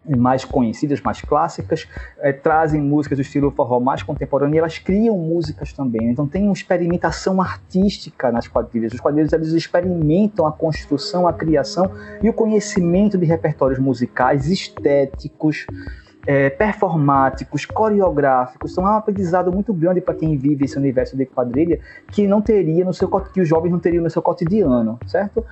mais 0.06 0.44
conhecidas, 0.44 1.00
mais 1.02 1.22
clássicas, 1.22 1.88
é, 2.20 2.34
trazem 2.34 2.82
músicas 2.82 3.18
do 3.18 3.22
estilo 3.22 3.52
forró 3.52 3.80
mais 3.80 4.02
contemporâneo 4.02 4.56
e 4.56 4.58
elas 4.58 4.80
criam 4.80 5.18
músicas 5.18 5.74
também. 5.74 6.10
Então 6.10 6.28
tem 6.28 6.44
uma 6.44 6.54
experimentação 6.54 7.42
artística 7.42 8.32
nas 8.32 8.48
quadrilhas. 8.48 8.94
Os 8.94 9.00
quadrilhos 9.00 9.32
eles 9.32 9.50
experimentam 9.50 10.46
a 10.48 10.52
construção, 10.52 11.28
a 11.28 11.34
criação 11.34 11.92
e 12.22 12.30
o 12.30 12.34
conhecimento 12.34 13.18
de 13.18 13.26
repertórios 13.26 13.80
musicais, 13.80 14.48
estéticos, 14.48 15.68
é, 16.26 16.50
performáticos, 16.50 17.66
coreográficos. 17.66 18.72
Então 18.72 18.88
é 18.88 18.92
um 18.92 18.98
aprendizado 18.98 19.52
muito 19.52 19.74
grande 19.74 20.02
para 20.02 20.16
quem 20.16 20.36
vive 20.38 20.66
esse 20.66 20.78
universo 20.78 21.16
de 21.16 21.26
quadrilha 21.26 21.80
que 22.12 22.28
não 22.28 22.42
teria 22.42 22.84
no 22.84 22.94
seu 22.94 23.08
que 23.08 23.42
os 23.42 23.48
jovens 23.48 23.72
não 23.72 23.80
teriam 23.80 24.04
no 24.04 24.10
seu 24.10 24.22
cotidiano, 24.22 25.00
certo? 25.06 25.46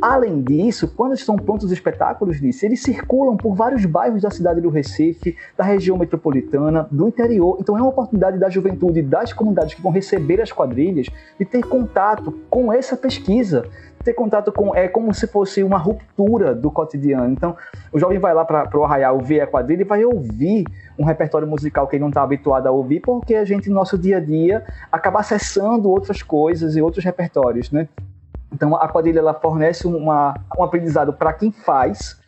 Além 0.00 0.40
disso, 0.40 0.88
quando 0.96 1.14
estão 1.14 1.36
prontos 1.36 1.66
os 1.66 1.72
espetáculos 1.72 2.40
nisso, 2.40 2.64
eles 2.64 2.80
circulam 2.80 3.36
por 3.36 3.54
vários 3.54 3.84
bairros 3.84 4.22
da 4.22 4.30
cidade 4.30 4.60
do 4.60 4.70
Recife, 4.70 5.36
da 5.58 5.64
região 5.64 5.98
metropolitana, 5.98 6.88
do 6.90 7.08
interior. 7.08 7.58
Então 7.60 7.76
é 7.76 7.82
uma 7.82 7.90
oportunidade 7.90 8.38
da 8.38 8.48
juventude, 8.48 9.02
das 9.02 9.32
comunidades 9.32 9.74
que 9.74 9.82
vão 9.82 9.92
receber 9.92 10.40
as 10.40 10.52
quadrilhas, 10.52 11.08
de 11.38 11.44
ter 11.44 11.62
contato 11.62 12.32
com 12.48 12.72
essa 12.72 12.96
pesquisa, 12.96 13.68
ter 14.02 14.14
contato 14.14 14.50
com 14.50 14.74
é 14.74 14.88
como 14.88 15.12
se 15.12 15.26
fosse 15.26 15.62
uma 15.62 15.76
ruptura 15.76 16.54
do 16.54 16.70
cotidiano. 16.70 17.30
Então, 17.32 17.54
o 17.92 17.98
jovem 17.98 18.18
vai 18.18 18.32
lá 18.32 18.44
para 18.44 18.78
o 18.78 18.84
arraial 18.84 19.18
ver 19.18 19.40
a 19.40 19.46
quadrilha 19.46 19.82
e 19.82 19.84
vai 19.84 20.02
ouvir 20.04 20.64
um 20.98 21.04
repertório 21.04 21.46
musical 21.46 21.86
que 21.86 21.96
ele 21.96 22.02
não 22.02 22.08
está 22.08 22.22
habituado 22.22 22.66
a 22.66 22.70
ouvir, 22.70 23.00
porque 23.00 23.34
a 23.34 23.44
gente, 23.44 23.68
no 23.68 23.74
nosso 23.74 23.98
dia 23.98 24.16
a 24.16 24.20
dia, 24.20 24.64
acaba 24.90 25.20
acessando 25.20 25.90
outras 25.90 26.22
coisas 26.22 26.74
e 26.76 26.80
outros 26.80 27.04
repertórios, 27.04 27.70
né? 27.70 27.86
Então, 28.52 28.74
a 28.74 28.88
quadrilha 28.88 29.20
ela 29.20 29.34
fornece 29.34 29.86
uma, 29.86 30.34
um 30.58 30.62
aprendizado 30.62 31.12
para 31.12 31.32
quem 31.32 31.52
faz, 31.52 32.20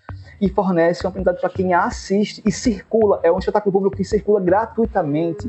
e 0.43 0.49
fornece 0.49 1.07
um 1.07 1.09
aprendizado 1.09 1.41
para 1.41 1.49
quem 1.51 1.73
assiste 1.73 2.43
e 2.45 2.51
circula. 2.51 3.21
É 3.23 3.31
um 3.31 3.39
espetáculo 3.39 3.73
público 3.73 3.97
que 3.97 4.05
circula 4.05 4.41
gratuitamente 4.41 5.49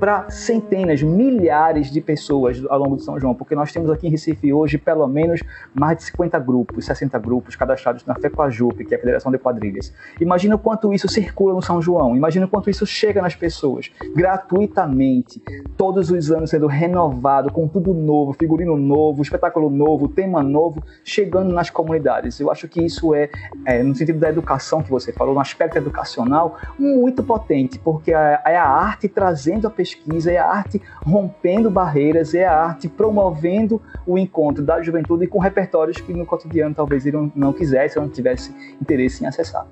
para 0.00 0.30
centenas, 0.30 1.02
milhares 1.02 1.90
de 1.90 2.00
pessoas 2.00 2.64
ao 2.70 2.78
longo 2.78 2.96
de 2.96 3.02
São 3.02 3.20
João, 3.20 3.34
porque 3.34 3.54
nós 3.54 3.70
temos 3.70 3.90
aqui 3.90 4.06
em 4.06 4.10
Recife 4.10 4.50
hoje 4.50 4.78
pelo 4.78 5.06
menos 5.06 5.42
mais 5.74 5.98
de 5.98 6.04
50 6.04 6.38
grupos, 6.38 6.86
60 6.86 7.18
grupos 7.18 7.54
cadastrados 7.54 8.06
na 8.06 8.14
FECOAJUP, 8.14 8.86
que 8.86 8.94
é 8.94 8.96
a 8.96 9.00
Federação 9.00 9.30
de 9.30 9.38
Quadrilhas. 9.38 9.92
Imagina 10.18 10.56
quanto 10.56 10.94
isso 10.94 11.06
circula 11.06 11.52
no 11.52 11.60
São 11.60 11.82
João, 11.82 12.16
imagina 12.16 12.48
quanto 12.48 12.70
isso 12.70 12.86
chega 12.86 13.20
nas 13.20 13.34
pessoas 13.34 13.92
gratuitamente, 14.14 15.42
todos 15.76 16.10
os 16.10 16.30
anos 16.32 16.48
sendo 16.48 16.66
renovado 16.66 17.52
com 17.52 17.68
tudo 17.68 17.92
novo, 17.92 18.32
figurino 18.32 18.78
novo, 18.78 19.20
espetáculo 19.20 19.68
novo, 19.68 20.08
tema 20.08 20.42
novo, 20.42 20.82
chegando 21.04 21.52
nas 21.52 21.68
comunidades. 21.68 22.40
Eu 22.40 22.50
acho 22.50 22.66
que 22.66 22.82
isso 22.82 23.14
é, 23.14 23.28
é 23.66 23.82
no 23.82 23.94
sentido 23.94 24.18
da 24.18 24.30
educação 24.30 24.82
que 24.82 24.90
você 24.90 25.12
falou, 25.12 25.34
no 25.34 25.40
aspecto 25.40 25.76
educacional, 25.76 26.56
muito 26.78 27.22
potente, 27.22 27.78
porque 27.78 28.14
é, 28.14 28.40
é 28.46 28.56
a 28.56 28.66
arte 28.66 29.06
trazendo 29.06 29.66
a 29.66 29.70
pessoa 29.70 29.89
pesquisa, 29.96 30.30
é 30.30 30.38
a 30.38 30.46
arte 30.46 30.80
rompendo 31.04 31.70
barreiras, 31.70 32.34
é 32.34 32.44
a 32.44 32.54
arte 32.54 32.88
promovendo 32.88 33.80
o 34.06 34.18
encontro 34.18 34.62
da 34.62 34.82
juventude 34.82 35.26
com 35.26 35.38
repertórios 35.38 36.00
que 36.00 36.12
no 36.12 36.26
cotidiano 36.26 36.74
talvez 36.74 37.06
ele 37.06 37.30
não 37.34 37.52
quisesse 37.52 37.98
ou 37.98 38.04
não 38.04 38.10
tivesse 38.10 38.54
interesse 38.80 39.24
em 39.24 39.26
acessar. 39.26 39.66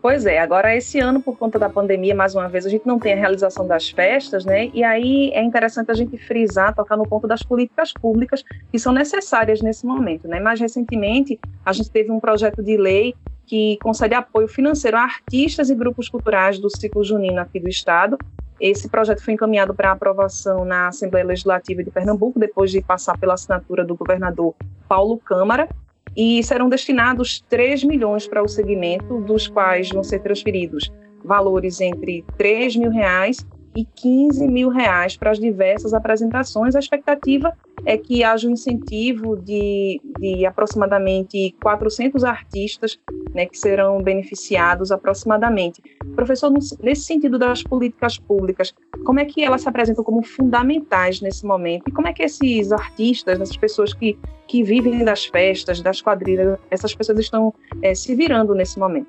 Pois 0.00 0.26
é, 0.26 0.38
agora 0.38 0.76
esse 0.76 1.00
ano, 1.00 1.22
por 1.22 1.38
conta 1.38 1.58
da 1.58 1.70
pandemia, 1.70 2.14
mais 2.14 2.34
uma 2.34 2.46
vez, 2.46 2.66
a 2.66 2.68
gente 2.68 2.86
não 2.86 2.98
tem 2.98 3.14
a 3.14 3.16
realização 3.16 3.66
das 3.66 3.88
festas, 3.88 4.44
né? 4.44 4.70
E 4.74 4.84
aí 4.84 5.30
é 5.32 5.42
interessante 5.42 5.90
a 5.90 5.94
gente 5.94 6.18
frisar, 6.18 6.74
tocar 6.74 6.94
no 6.94 7.08
ponto 7.08 7.26
das 7.26 7.42
políticas 7.42 7.90
públicas 7.90 8.44
que 8.70 8.78
são 8.78 8.92
necessárias 8.92 9.62
nesse 9.62 9.86
momento, 9.86 10.28
né? 10.28 10.40
Mais 10.40 10.60
recentemente, 10.60 11.40
a 11.64 11.72
gente 11.72 11.90
teve 11.90 12.10
um 12.10 12.20
projeto 12.20 12.62
de 12.62 12.76
lei 12.76 13.14
que 13.46 13.78
concede 13.82 14.12
apoio 14.14 14.46
financeiro 14.46 14.98
a 14.98 15.02
artistas 15.02 15.70
e 15.70 15.74
grupos 15.74 16.10
culturais 16.10 16.58
do 16.58 16.68
ciclo 16.68 17.02
junino 17.02 17.40
aqui 17.40 17.58
do 17.58 17.68
Estado, 17.70 18.18
esse 18.60 18.88
projeto 18.88 19.22
foi 19.22 19.34
encaminhado 19.34 19.74
para 19.74 19.92
aprovação 19.92 20.64
na 20.64 20.88
Assembleia 20.88 21.26
Legislativa 21.26 21.82
de 21.82 21.90
Pernambuco, 21.90 22.38
depois 22.38 22.70
de 22.70 22.80
passar 22.80 23.18
pela 23.18 23.34
assinatura 23.34 23.84
do 23.84 23.96
governador 23.96 24.54
Paulo 24.88 25.18
Câmara, 25.18 25.68
e 26.16 26.42
serão 26.44 26.68
destinados 26.68 27.44
3 27.48 27.84
milhões 27.84 28.28
para 28.28 28.42
o 28.42 28.48
segmento, 28.48 29.20
dos 29.20 29.48
quais 29.48 29.90
vão 29.90 30.04
ser 30.04 30.20
transferidos 30.20 30.92
valores 31.24 31.80
entre 31.80 32.24
3 32.36 32.76
mil 32.76 32.90
reais 32.90 33.44
e 33.74 33.84
15 33.84 34.46
mil 34.46 34.68
reais 34.68 35.16
para 35.16 35.30
as 35.30 35.38
diversas 35.38 35.92
apresentações. 35.92 36.74
A 36.74 36.78
expectativa 36.78 37.52
é 37.84 37.98
que 37.98 38.22
haja 38.22 38.48
um 38.48 38.52
incentivo 38.52 39.36
de, 39.36 40.00
de 40.18 40.46
aproximadamente 40.46 41.54
400 41.62 42.24
artistas 42.24 42.98
né, 43.34 43.46
que 43.46 43.58
serão 43.58 44.02
beneficiados 44.02 44.92
aproximadamente. 44.92 45.82
Professor, 46.14 46.52
nesse 46.80 47.02
sentido 47.02 47.38
das 47.38 47.62
políticas 47.62 48.18
públicas, 48.18 48.72
como 49.04 49.20
é 49.20 49.24
que 49.24 49.42
elas 49.42 49.62
se 49.62 49.68
apresentam 49.68 50.04
como 50.04 50.22
fundamentais 50.22 51.20
nesse 51.20 51.44
momento? 51.44 51.88
E 51.88 51.92
como 51.92 52.08
é 52.08 52.12
que 52.12 52.22
esses 52.22 52.72
artistas, 52.72 53.40
essas 53.40 53.56
pessoas 53.56 53.92
que, 53.92 54.18
que 54.46 54.62
vivem 54.62 55.04
das 55.04 55.26
festas, 55.26 55.80
das 55.80 56.00
quadrilhas, 56.00 56.58
essas 56.70 56.94
pessoas 56.94 57.18
estão 57.18 57.52
é, 57.82 57.94
se 57.94 58.14
virando 58.14 58.54
nesse 58.54 58.78
momento? 58.78 59.08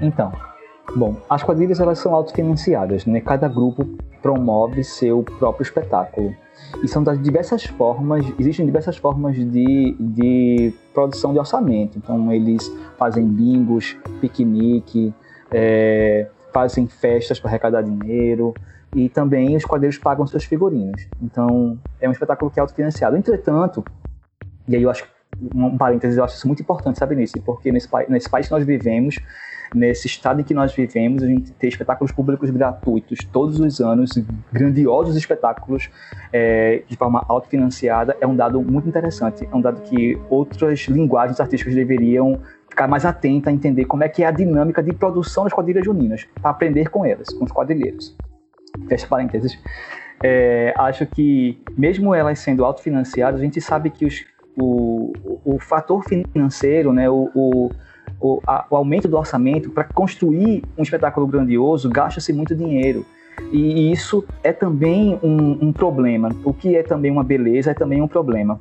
Então, 0.00 0.32
Bom, 0.96 1.16
as 1.28 1.42
quadrilhas 1.42 1.80
elas 1.80 1.98
são 1.98 2.14
autofinanciadas, 2.14 3.04
né? 3.04 3.20
Cada 3.20 3.48
grupo 3.48 3.84
promove 4.22 4.82
seu 4.82 5.22
próprio 5.22 5.62
espetáculo. 5.62 6.34
E 6.82 6.88
são 6.88 7.02
das 7.02 7.22
diversas 7.22 7.64
formas, 7.64 8.24
existem 8.38 8.66
diversas 8.66 8.96
formas 8.96 9.36
de, 9.36 9.96
de 9.98 10.74
produção 10.92 11.32
de 11.32 11.38
orçamento. 11.38 11.96
Então, 11.98 12.32
eles 12.32 12.70
fazem 12.98 13.26
bingos, 13.26 13.96
piquenique, 14.20 15.14
é, 15.52 16.28
fazem 16.52 16.86
festas 16.86 17.38
para 17.38 17.50
arrecadar 17.50 17.82
dinheiro, 17.82 18.54
e 18.94 19.08
também 19.08 19.56
os 19.56 19.64
quadrilhos 19.64 19.98
pagam 19.98 20.26
seus 20.26 20.44
figurinos. 20.44 21.06
Então, 21.22 21.78
é 22.00 22.08
um 22.08 22.12
espetáculo 22.12 22.50
que 22.50 22.58
é 22.58 22.62
autofinanciado. 22.62 23.16
Entretanto, 23.16 23.84
e 24.66 24.74
aí 24.74 24.82
eu 24.82 24.90
acho, 24.90 25.06
um 25.54 25.76
parênteses, 25.76 26.16
eu 26.16 26.24
acho 26.24 26.36
isso 26.36 26.46
muito 26.46 26.62
importante, 26.62 26.98
sabe, 26.98 27.14
nisso, 27.14 27.40
porque 27.44 27.70
nesse, 27.70 27.88
nesse 28.08 28.28
país 28.28 28.46
que 28.46 28.52
nós 28.52 28.64
vivemos, 28.64 29.18
nesse 29.74 30.06
estado 30.06 30.40
em 30.40 30.44
que 30.44 30.54
nós 30.54 30.74
vivemos, 30.74 31.22
a 31.22 31.26
gente 31.26 31.52
ter 31.52 31.68
espetáculos 31.68 32.12
públicos 32.12 32.50
gratuitos 32.50 33.18
todos 33.32 33.60
os 33.60 33.80
anos, 33.80 34.10
grandiosos 34.52 35.16
espetáculos 35.16 35.90
é, 36.32 36.82
de 36.86 36.96
forma 36.96 37.24
autofinanciada, 37.28 38.16
é 38.20 38.26
um 38.26 38.34
dado 38.34 38.60
muito 38.62 38.88
interessante. 38.88 39.48
É 39.50 39.54
um 39.54 39.60
dado 39.60 39.82
que 39.82 40.18
outras 40.28 40.80
linguagens 40.88 41.40
artísticas 41.40 41.74
deveriam 41.74 42.40
ficar 42.68 42.88
mais 42.88 43.04
atentas 43.04 43.52
a 43.52 43.54
entender 43.54 43.84
como 43.84 44.04
é 44.04 44.08
que 44.08 44.22
é 44.22 44.26
a 44.26 44.30
dinâmica 44.30 44.82
de 44.82 44.92
produção 44.92 45.44
das 45.44 45.52
quadrilhas 45.52 45.84
juninas, 45.84 46.26
para 46.40 46.50
aprender 46.50 46.88
com 46.88 47.04
elas, 47.04 47.28
com 47.28 47.44
os 47.44 47.52
quadrilheiros. 47.52 48.16
Fecha 48.88 49.06
parênteses. 49.06 49.58
É, 50.22 50.74
acho 50.76 51.06
que, 51.06 51.62
mesmo 51.76 52.14
elas 52.14 52.40
sendo 52.40 52.64
autofinanciadas, 52.64 53.40
a 53.40 53.44
gente 53.44 53.60
sabe 53.60 53.90
que 53.90 54.04
os, 54.04 54.24
o, 54.60 55.12
o, 55.44 55.58
fator 55.58 56.04
financeiro, 56.04 56.92
né, 56.92 57.08
o, 57.08 57.30
o 57.34 57.70
o, 58.20 58.40
a, 58.46 58.66
o 58.70 58.76
aumento 58.76 59.08
do 59.08 59.16
orçamento 59.16 59.70
para 59.70 59.84
construir 59.84 60.64
um 60.76 60.82
espetáculo 60.82 61.26
grandioso 61.26 61.88
gasta-se 61.88 62.32
muito 62.32 62.54
dinheiro. 62.54 63.04
E 63.52 63.92
isso 63.92 64.24
é 64.42 64.52
também 64.52 65.18
um, 65.22 65.68
um, 65.68 65.72
problema. 65.72 66.30
O 66.44 66.52
que 66.52 66.76
é 66.76 66.82
também 66.82 67.10
uma 67.10 67.22
beleza 67.22 67.70
é 67.70 67.74
também 67.74 68.02
um 68.02 68.08
problema. 68.08 68.60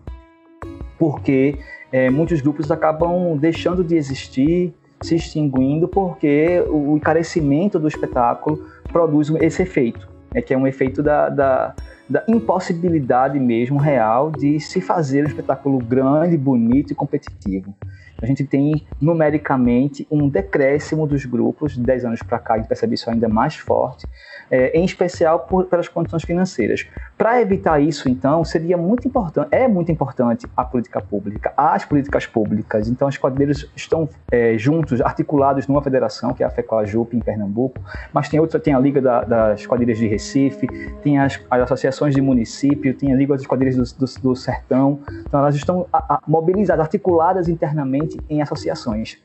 Porque 1.00 1.58
é, 1.92 2.10
muitos 2.10 2.42
grupos 2.42 2.70
acabam 2.72 3.36
deixando 3.38 3.84
de 3.84 3.96
existir, 3.96 4.74
se 5.02 5.16
extinguindo, 5.16 5.88
porque 5.88 6.64
o 6.70 6.96
encarecimento 6.96 7.80
do 7.80 7.88
espetáculo 7.88 8.64
produz 8.92 9.30
esse 9.42 9.64
efeito, 9.64 10.08
é 10.34 10.42
que 10.42 10.54
é 10.54 10.58
um 10.58 10.68
efeito 10.68 11.02
da, 11.02 11.30
da, 11.30 11.76
da 12.10 12.24
impossibilidade 12.28 13.39
mesmo 13.39 13.78
real 13.78 14.32
de 14.32 14.60
se 14.60 14.80
fazer 14.80 15.24
um 15.24 15.28
espetáculo 15.28 15.78
grande, 15.80 16.38
bonito 16.38 16.91
e 16.91 16.96
competitivo 16.96 17.76
a 18.22 18.26
gente 18.26 18.44
tem 18.44 18.86
numericamente 19.00 20.08
um 20.10 20.28
decréscimo 20.30 21.08
dos 21.08 21.26
grupos, 21.26 21.74
de 21.74 21.82
10 21.82 22.06
anos 22.06 22.24
para 22.24 22.40
cá 22.40 22.56
a 22.56 22.58
gente 22.58 22.68
percebe 22.68 22.96
isso 22.96 23.10
ainda 23.10 23.28
mais 23.28 23.56
forte, 23.56 24.08
é, 24.50 24.78
em 24.78 24.86
especial 24.86 25.42
por, 25.42 25.66
pelas 25.66 25.88
condições 25.88 26.24
financeiras. 26.24 26.88
Para 27.18 27.42
evitar 27.42 27.80
isso, 27.80 28.08
então, 28.08 28.46
seria 28.46 28.78
muito 28.78 29.08
importante, 29.08 29.48
é 29.52 29.68
muito 29.68 29.92
importante 29.92 30.48
a 30.56 30.64
política 30.64 31.02
pública, 31.02 31.52
as 31.58 31.84
políticas 31.84 32.26
públicas. 32.26 32.88
Então, 32.88 33.08
os 33.08 33.18
quadrilheiros 33.18 33.70
estão 33.76 34.08
é, 34.32 34.58
juntos, 34.58 35.02
articulados 35.02 35.68
numa 35.68 35.82
federação, 35.82 36.34
que 36.34 36.44
é 36.44 36.46
a 36.46 36.50
FECOAJUP 36.50 37.18
em 37.18 37.20
Pernambuco, 37.20 37.82
mas 38.14 38.30
tem 38.30 38.40
outra, 38.40 38.60
tem 38.60 38.74
a 38.74 38.80
Liga 38.80 39.02
da, 39.02 39.24
das 39.24 39.66
Quadrilhas 39.66 39.98
de 39.98 40.08
Recife, 40.08 40.68
tem 41.02 41.18
as, 41.18 41.40
as, 41.50 41.62
associações 41.64 42.14
de 42.14 42.22
município, 42.22 42.94
tem 42.94 43.12
a 43.12 43.16
Liga 43.16 43.36
das 43.36 43.48
Quadrilhas 43.48 43.76
do, 43.94 44.06
do, 44.06 44.22
do 44.22 44.36
Sertão. 44.36 45.00
Então, 45.22 45.40
elas 45.40 45.56
estão 45.56 45.88
a, 45.92 46.16
a, 46.16 46.20
mobilizadas, 46.28 46.86
articuladas 46.86 47.50
internamente 47.50 48.07
em 48.30 48.41
associações. 48.41 49.17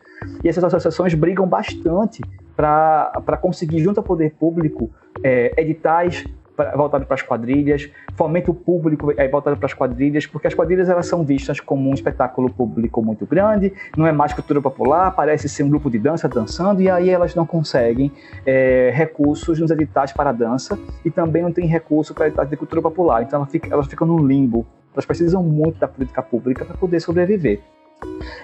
E 0.42 0.48
essas 0.48 0.62
associações 0.64 1.14
brigam 1.14 1.46
bastante 1.46 2.22
para 2.56 3.36
conseguir, 3.40 3.80
junto 3.80 3.98
ao 3.98 4.04
poder 4.04 4.32
público, 4.34 4.90
é, 5.22 5.52
editais 5.60 6.24
voltado 6.76 7.06
para 7.06 7.14
as 7.14 7.22
quadrilhas, 7.22 7.90
fomento 8.14 8.52
público 8.52 9.12
é 9.16 9.28
voltado 9.28 9.56
para 9.56 9.66
as 9.66 9.74
quadrilhas, 9.74 10.26
porque 10.26 10.46
as 10.46 10.54
quadrilhas 10.54 10.88
elas 10.88 11.06
são 11.06 11.24
vistas 11.24 11.60
como 11.60 11.88
um 11.88 11.94
espetáculo 11.94 12.52
público 12.52 13.02
muito 13.02 13.26
grande, 13.26 13.72
não 13.96 14.06
é 14.06 14.12
mais 14.12 14.32
cultura 14.32 14.60
popular, 14.60 15.10
parece 15.12 15.48
ser 15.48 15.62
um 15.62 15.68
grupo 15.68 15.90
de 15.90 15.98
dança 15.98 16.28
dançando, 16.28 16.82
e 16.82 16.90
aí 16.90 17.10
elas 17.10 17.34
não 17.34 17.46
conseguem 17.46 18.12
é, 18.44 18.90
recursos 18.94 19.58
nos 19.58 19.70
editais 19.70 20.12
para 20.12 20.32
dança 20.32 20.78
e 21.04 21.10
também 21.10 21.42
não 21.42 21.52
tem 21.52 21.66
recurso 21.66 22.14
para 22.14 22.26
editais 22.26 22.48
de 22.48 22.56
cultura 22.56 22.82
popular, 22.82 23.22
então 23.22 23.40
elas 23.40 23.50
ficam, 23.50 23.72
elas 23.72 23.86
ficam 23.86 24.06
no 24.06 24.18
limbo. 24.18 24.66
Elas 24.94 25.06
precisam 25.06 25.42
muito 25.42 25.78
da 25.78 25.88
política 25.88 26.22
pública 26.22 26.66
para 26.66 26.76
poder 26.76 27.00
sobreviver. 27.00 27.60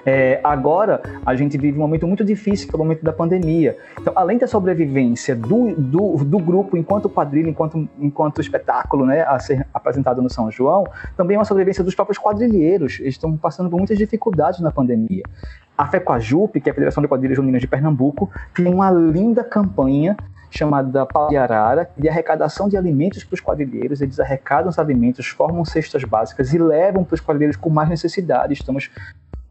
É, 0.05 0.41
agora, 0.43 1.03
a 1.25 1.35
gente 1.35 1.59
vive 1.59 1.77
um 1.77 1.81
momento 1.81 2.07
muito 2.07 2.25
difícil, 2.25 2.69
que 2.69 2.75
é 2.75 2.77
o 2.77 2.79
momento 2.79 3.05
da 3.05 3.13
pandemia. 3.13 3.77
Então, 4.01 4.13
além 4.17 4.39
da 4.39 4.47
sobrevivência 4.47 5.37
do, 5.37 5.75
do, 5.75 6.25
do 6.25 6.39
grupo 6.39 6.77
enquanto 6.77 7.09
quadrilha, 7.09 7.49
enquanto, 7.49 7.89
enquanto 7.99 8.41
espetáculo 8.41 9.05
né, 9.05 9.23
a 9.23 9.39
ser 9.39 9.67
apresentado 9.73 10.23
no 10.23 10.31
São 10.31 10.51
João, 10.51 10.85
também 11.17 11.35
é 11.35 11.39
uma 11.39 11.45
sobrevivência 11.45 11.85
dos 11.85 11.95
próprios 11.95 12.19
quadrilheiros. 12.19 12.99
Eles 13.01 13.15
estão 13.15 13.37
passando 13.37 13.69
por 13.69 13.77
muitas 13.77 13.99
dificuldades 13.99 14.61
na 14.61 14.71
pandemia. 14.71 15.23
A 15.77 15.87
FECOAJUP, 15.87 16.61
que 16.61 16.69
é 16.69 16.73
a 16.73 16.75
Federação 16.75 17.03
de 17.03 17.09
Quadrilhas 17.09 17.37
Juninas 17.37 17.61
de 17.61 17.69
Pernambuco, 17.69 18.31
tem 18.55 18.67
uma 18.67 18.91
linda 18.91 19.45
campanha 19.45 20.17
chamada 20.51 21.05
Pau 21.07 21.29
de 21.29 21.37
Arara, 21.37 21.91
de 21.97 22.09
arrecadação 22.09 22.69
de 22.69 22.77
alimentos 22.77 23.23
para 23.23 23.35
os 23.35 23.41
quadrilheiros. 23.41 24.01
Eles 24.01 24.19
arrecadam 24.19 24.71
os 24.71 24.79
alimentos, 24.79 25.27
formam 25.27 25.65
cestas 25.65 26.03
básicas 26.05 26.53
e 26.53 26.59
levam 26.59 27.05
para 27.05 27.15
os 27.15 27.21
quadrilheiros 27.21 27.57
com 27.57 27.69
mais 27.71 27.89
necessidade. 27.89 28.55
Estamos 28.55 28.91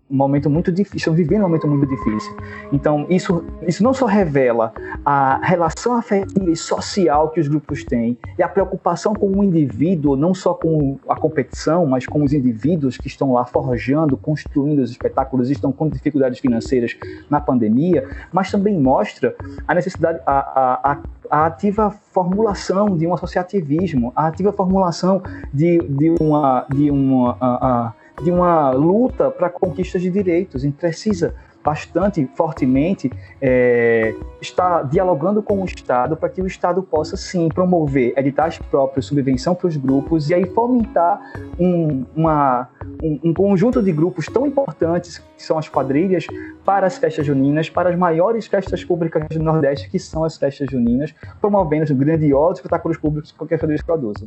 um 0.10 0.15
momento 0.15 0.50
muito 0.50 0.72
difícil, 0.72 0.98
estamos 0.98 1.17
vivendo 1.17 1.41
um 1.41 1.48
momento 1.48 1.67
muito 1.67 1.88
difícil. 1.88 2.36
Então, 2.72 3.06
isso, 3.10 3.43
isso 3.67 3.84
não 3.84 3.93
só 3.93 4.06
revela 4.06 4.74
a 5.06 5.39
relação 5.43 5.93
afetiva 5.93 6.50
e 6.50 6.56
social 6.56 7.30
que 7.30 7.39
os 7.39 7.48
grupos 7.48 7.84
têm, 7.84 8.17
e 8.38 8.43
a 8.43 8.48
preocupação 8.48 9.13
com 9.13 9.28
o 9.28 9.43
indivíduo, 9.43 10.15
não 10.15 10.34
só 10.34 10.54
com 10.54 10.98
a 11.08 11.15
competição, 11.15 11.86
mas 11.86 12.06
com 12.06 12.24
os 12.24 12.34
indivíduos 12.34 12.98
que 12.98 13.08
estão 13.08 13.34
lá 13.34 13.46
forjando, 13.46 14.15
construindo 14.15 14.80
os 14.80 14.91
espetáculos 14.91 15.50
estão 15.50 15.72
com 15.72 15.89
dificuldades 15.89 16.39
financeiras 16.39 16.96
na 17.30 17.41
pandemia, 17.41 18.08
mas 18.32 18.50
também 18.50 18.80
mostra 18.80 19.36
a 19.67 19.76
necessidade, 19.76 20.20
a, 20.26 20.39
a, 20.39 20.91
a 20.91 20.98
a 21.30 21.46
ativa 21.46 21.91
formulação 22.12 22.98
de 22.98 23.06
um 23.06 23.13
associativismo, 23.13 24.13
a 24.15 24.28
ativa 24.28 24.54
formulação 24.54 25.22
de, 25.54 25.78
de 25.80 26.15
uma, 26.22 26.65
de 26.74 26.89
uma 26.89 27.93
de 28.21 28.32
uma 28.32 28.71
luta 28.71 29.30
para 29.30 29.49
conquistas 29.49 30.01
de 30.01 30.10
direitos. 30.10 30.62
Gente 30.62 30.75
precisa 30.75 31.34
bastante 31.67 32.25
fortemente 32.34 33.12
é, 33.41 34.15
estar 34.39 34.84
dialogando 34.84 35.43
com 35.43 35.62
o 35.62 35.65
Estado 35.65 36.15
para 36.15 36.30
que 36.30 36.41
o 36.41 36.47
Estado 36.47 36.82
possa 36.82 37.17
sim 37.17 37.49
promover 37.49 38.13
editais 38.15 38.58
próprios, 38.58 39.08
subvenção 39.08 39.53
para 39.53 39.67
os 39.67 39.75
grupos 39.75 40.30
e 40.30 40.34
aí 40.34 40.45
fomentar 40.45 41.19
um, 41.60 42.06
uma, 42.15 42.69
um, 43.03 43.19
um, 43.21 43.34
conjunto 43.34 43.84
de 43.84 43.91
grupos 43.91 44.27
tão 44.27 44.47
importantes 44.47 45.19
que 45.36 45.43
são 45.43 45.58
as 45.58 45.67
quadrilhas 45.67 46.25
para 46.63 46.88
as 46.88 46.97
festas 46.97 47.25
juninas, 47.25 47.69
para 47.69 47.89
as 47.89 47.97
maiores 47.97 48.47
festas 48.47 48.86
públicas 48.86 49.27
do 49.27 49.43
Nordeste 49.43 49.89
que 49.89 49.99
são 49.99 50.23
as 50.23 50.38
festas 50.38 50.67
juninas, 50.71 51.13
promovendo 51.41 51.93
grandiosos 51.93 52.60
espetáculos 52.60 52.97
públicos 52.97 53.34
que 53.34 53.38
qualquer 53.38 53.60
quadrilha 53.60 53.84
produza. 53.86 54.25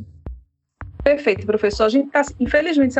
Perfeito, 1.03 1.45
professor. 1.45 1.85
A 1.85 1.89
gente 1.89 2.07
está, 2.07 2.21
infelizmente, 2.39 2.93
se 2.93 2.99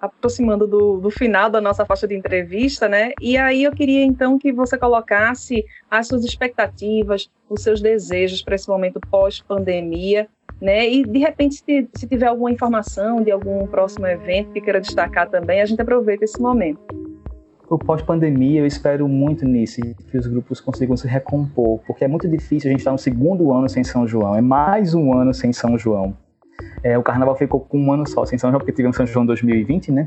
aproximando 0.00 0.66
do, 0.66 0.98
do, 0.98 1.10
final 1.10 1.50
da 1.50 1.60
nossa 1.60 1.84
faixa 1.84 2.08
de 2.08 2.14
entrevista, 2.14 2.88
né? 2.88 3.12
E 3.20 3.36
aí 3.36 3.64
eu 3.64 3.72
queria, 3.72 4.02
então, 4.02 4.38
que 4.38 4.52
você 4.52 4.78
colocasse 4.78 5.64
as 5.90 6.08
suas 6.08 6.24
expectativas, 6.24 7.30
os 7.50 7.62
seus 7.62 7.82
desejos 7.82 8.42
para 8.42 8.54
esse 8.54 8.68
momento 8.68 8.98
pós-pandemia, 9.10 10.28
né? 10.60 10.88
E, 10.88 11.04
de 11.04 11.18
repente, 11.18 11.56
se, 11.56 11.88
se 11.94 12.06
tiver 12.06 12.26
alguma 12.26 12.50
informação 12.50 13.22
de 13.22 13.30
algum 13.30 13.66
próximo 13.66 14.06
evento 14.06 14.52
que 14.52 14.60
queira 14.60 14.80
destacar 14.80 15.28
também, 15.28 15.60
a 15.60 15.66
gente 15.66 15.82
aproveita 15.82 16.24
esse 16.24 16.40
momento 16.40 16.80
o 17.74 17.78
pós-pandemia, 17.78 18.60
eu 18.60 18.66
espero 18.66 19.08
muito 19.08 19.46
nisso, 19.46 19.80
que 20.10 20.18
os 20.18 20.26
grupos 20.26 20.60
consigam 20.60 20.94
se 20.94 21.08
recompor, 21.08 21.80
porque 21.86 22.04
é 22.04 22.08
muito 22.08 22.28
difícil 22.28 22.68
a 22.68 22.70
gente 22.70 22.80
estar 22.80 22.92
no 22.92 22.98
segundo 22.98 23.50
ano 23.50 23.66
sem 23.66 23.82
São 23.82 24.06
João, 24.06 24.36
é 24.36 24.42
mais 24.42 24.92
um 24.92 25.14
ano 25.14 25.32
sem 25.32 25.54
São 25.54 25.78
João. 25.78 26.14
É, 26.82 26.98
o 26.98 27.02
carnaval 27.02 27.36
ficou 27.36 27.60
com 27.60 27.78
um 27.78 27.92
ano 27.92 28.08
só, 28.08 28.24
sem 28.24 28.38
São 28.38 28.50
João, 28.50 28.58
porque 28.58 28.72
tivemos 28.72 28.96
São 28.96 29.06
João 29.06 29.24
2020, 29.24 29.92
né? 29.92 30.06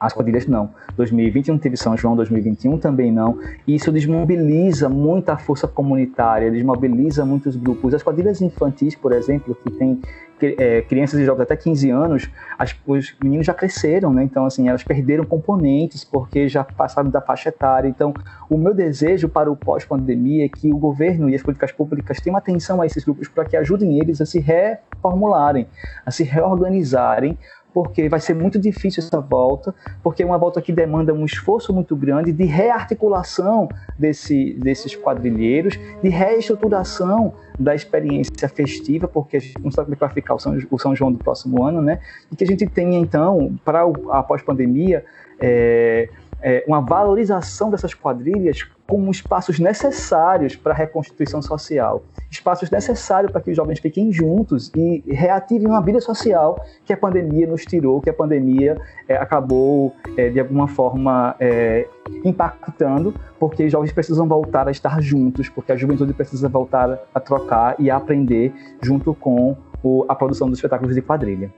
As 0.00 0.12
quadrilhas 0.12 0.46
não. 0.46 0.70
2020 0.96 1.48
não 1.48 1.58
teve 1.58 1.76
São 1.76 1.96
João, 1.96 2.14
2021 2.14 2.78
também 2.78 3.10
não. 3.10 3.38
E 3.66 3.74
isso 3.74 3.90
desmobiliza 3.90 4.88
muita 4.88 5.36
força 5.36 5.66
comunitária, 5.66 6.50
desmobiliza 6.50 7.24
muitos 7.24 7.56
grupos. 7.56 7.94
As 7.94 8.02
quadrilhas 8.02 8.40
infantis, 8.40 8.94
por 8.94 9.12
exemplo, 9.12 9.56
que 9.56 9.70
tem 9.72 10.00
é, 10.42 10.82
crianças 10.82 11.18
e 11.20 11.24
jovens 11.24 11.42
até 11.42 11.56
15 11.56 11.90
anos, 11.90 12.30
as, 12.58 12.74
os 12.86 13.14
meninos 13.22 13.46
já 13.46 13.54
cresceram, 13.54 14.12
né? 14.12 14.22
Então, 14.22 14.46
assim, 14.46 14.68
elas 14.68 14.82
perderam 14.82 15.24
componentes 15.24 16.04
porque 16.04 16.48
já 16.48 16.64
passaram 16.64 17.10
da 17.10 17.20
faixa 17.20 17.48
etária. 17.48 17.88
Então, 17.88 18.12
o 18.48 18.56
meu 18.56 18.74
desejo 18.74 19.28
para 19.28 19.50
o 19.50 19.56
pós-pandemia 19.56 20.46
é 20.46 20.48
que 20.48 20.72
o 20.72 20.78
governo 20.78 21.28
e 21.28 21.34
as 21.34 21.42
políticas 21.42 21.72
públicas 21.72 22.20
tenham 22.20 22.36
atenção 22.36 22.80
a 22.80 22.86
esses 22.86 23.04
grupos 23.04 23.28
para 23.28 23.44
que 23.44 23.56
ajudem 23.56 23.98
eles 23.98 24.20
a 24.20 24.26
se 24.26 24.38
reformularem, 24.38 25.66
a 26.04 26.10
se 26.10 26.24
reorganizarem 26.24 27.38
porque 27.78 28.08
vai 28.08 28.18
ser 28.18 28.34
muito 28.34 28.58
difícil 28.58 29.04
essa 29.04 29.20
volta, 29.20 29.72
porque 30.02 30.24
é 30.24 30.26
uma 30.26 30.36
volta 30.36 30.60
que 30.60 30.72
demanda 30.72 31.14
um 31.14 31.24
esforço 31.24 31.72
muito 31.72 31.94
grande 31.94 32.32
de 32.32 32.44
rearticulação 32.44 33.68
desse, 33.96 34.54
desses 34.54 34.96
quadrilheiros, 34.96 35.78
de 36.02 36.08
reestruturação 36.08 37.34
da 37.56 37.76
experiência 37.76 38.48
festiva, 38.48 39.06
porque 39.06 39.36
a 39.36 39.40
gente 39.40 39.62
não 39.62 39.70
sabe 39.70 39.84
como 39.84 39.94
é 39.94 39.98
vai 40.00 40.08
ficar 40.08 40.34
o 40.34 40.40
São, 40.40 40.58
o 40.72 40.76
São 40.76 40.96
João 40.96 41.12
do 41.12 41.18
próximo 41.18 41.62
ano, 41.62 41.80
né? 41.80 42.00
E 42.32 42.34
que 42.34 42.42
a 42.42 42.46
gente 42.48 42.66
tenha, 42.66 42.98
então, 42.98 43.56
para 43.64 43.82
a 44.10 44.24
pós-pandemia, 44.24 45.04
é, 45.38 46.08
é, 46.42 46.64
uma 46.66 46.80
valorização 46.80 47.70
dessas 47.70 47.94
quadrilhas 47.94 48.66
como 48.88 49.08
espaços 49.08 49.60
necessários 49.60 50.56
para 50.56 50.72
a 50.72 50.76
reconstituição 50.76 51.40
social, 51.40 52.02
espaços 52.30 52.70
necessários 52.70 53.32
para 53.32 53.40
que 53.40 53.50
os 53.50 53.56
jovens 53.56 53.78
fiquem 53.78 54.12
juntos 54.12 54.70
e 54.76 55.02
reativem 55.06 55.66
uma 55.66 55.80
vida 55.80 56.00
social 56.00 56.62
que 56.84 56.92
a 56.92 56.96
pandemia 56.96 57.46
nos 57.46 57.64
tirou, 57.64 58.00
que 58.00 58.10
a 58.10 58.14
pandemia 58.14 58.76
é, 59.08 59.16
acabou 59.16 59.94
é, 60.16 60.28
de 60.28 60.38
alguma 60.38 60.68
forma 60.68 61.34
é, 61.40 61.86
impactando, 62.24 63.14
porque 63.38 63.64
os 63.64 63.72
jovens 63.72 63.92
precisam 63.92 64.28
voltar 64.28 64.68
a 64.68 64.70
estar 64.70 65.00
juntos, 65.00 65.48
porque 65.48 65.72
a 65.72 65.76
juventude 65.76 66.12
precisa 66.12 66.48
voltar 66.48 66.98
a 67.14 67.20
trocar 67.20 67.76
e 67.78 67.90
a 67.90 67.96
aprender 67.96 68.52
junto 68.82 69.14
com 69.14 69.56
o, 69.82 70.04
a 70.08 70.14
produção 70.14 70.48
dos 70.48 70.58
espetáculos 70.58 70.94
de 70.94 71.02
quadrilha. 71.02 71.50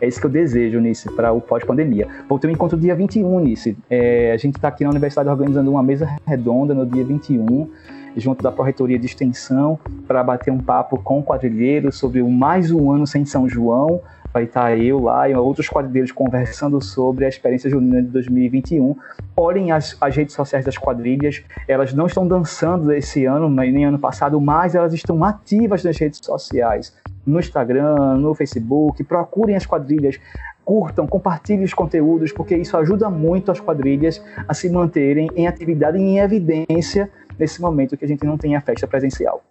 É 0.00 0.08
isso 0.08 0.20
que 0.20 0.26
eu 0.26 0.30
desejo, 0.30 0.80
Nice, 0.80 1.10
para 1.14 1.32
o 1.32 1.40
pós-pandemia. 1.40 2.06
Vou 2.28 2.38
ter 2.38 2.48
um 2.48 2.50
encontro 2.50 2.78
dia 2.78 2.94
21, 2.94 3.40
Nice. 3.40 3.76
É, 3.88 4.32
a 4.32 4.36
gente 4.36 4.56
está 4.56 4.68
aqui 4.68 4.84
na 4.84 4.90
universidade 4.90 5.28
organizando 5.28 5.70
uma 5.70 5.82
mesa 5.82 6.06
redonda 6.26 6.74
no 6.74 6.84
dia 6.84 7.04
21, 7.04 7.70
junto 8.16 8.42
da 8.42 8.52
Pró-Reitoria 8.52 8.98
de 8.98 9.06
Extensão, 9.06 9.78
para 10.06 10.22
bater 10.22 10.50
um 10.50 10.58
papo 10.58 10.98
com 10.98 11.22
quadrilheiros 11.22 11.96
sobre 11.96 12.22
o 12.22 12.28
mais 12.28 12.70
um 12.70 12.90
ano 12.90 13.06
sem 13.06 13.24
São 13.24 13.48
João. 13.48 14.00
Vai 14.32 14.44
estar 14.44 14.62
tá 14.62 14.76
eu 14.76 15.00
lá 15.00 15.28
e 15.28 15.34
outros 15.34 15.68
quadrilheiros 15.68 16.10
conversando 16.10 16.82
sobre 16.82 17.24
a 17.24 17.28
experiência 17.28 17.70
junina 17.70 18.02
de 18.02 18.08
2021. 18.08 18.96
Olhem 19.36 19.70
as, 19.70 19.96
as 20.00 20.16
redes 20.16 20.34
sociais 20.34 20.64
das 20.64 20.76
quadrilhas, 20.76 21.42
elas 21.68 21.94
não 21.94 22.06
estão 22.06 22.26
dançando 22.26 22.92
esse 22.92 23.24
ano, 23.24 23.48
nem 23.48 23.84
ano 23.84 23.98
passado, 23.98 24.40
mas 24.40 24.74
elas 24.74 24.92
estão 24.92 25.22
ativas 25.22 25.84
nas 25.84 25.96
redes 25.96 26.20
sociais 26.22 26.92
no 27.26 27.38
Instagram, 27.38 28.16
no 28.16 28.34
Facebook, 28.34 29.02
procurem 29.04 29.56
as 29.56 29.64
quadrilhas, 29.64 30.20
curtam, 30.64 31.06
compartilhem 31.06 31.64
os 31.64 31.74
conteúdos, 31.74 32.32
porque 32.32 32.56
isso 32.56 32.76
ajuda 32.76 33.10
muito 33.10 33.50
as 33.50 33.60
quadrilhas 33.60 34.22
a 34.48 34.54
se 34.54 34.68
manterem 34.70 35.28
em 35.34 35.46
atividade 35.46 35.98
e 35.98 36.00
em 36.00 36.18
evidência 36.18 37.10
nesse 37.38 37.60
momento 37.60 37.96
que 37.96 38.04
a 38.04 38.08
gente 38.08 38.24
não 38.24 38.36
tem 38.36 38.56
a 38.56 38.60
festa 38.60 38.86
presencial. 38.86 39.42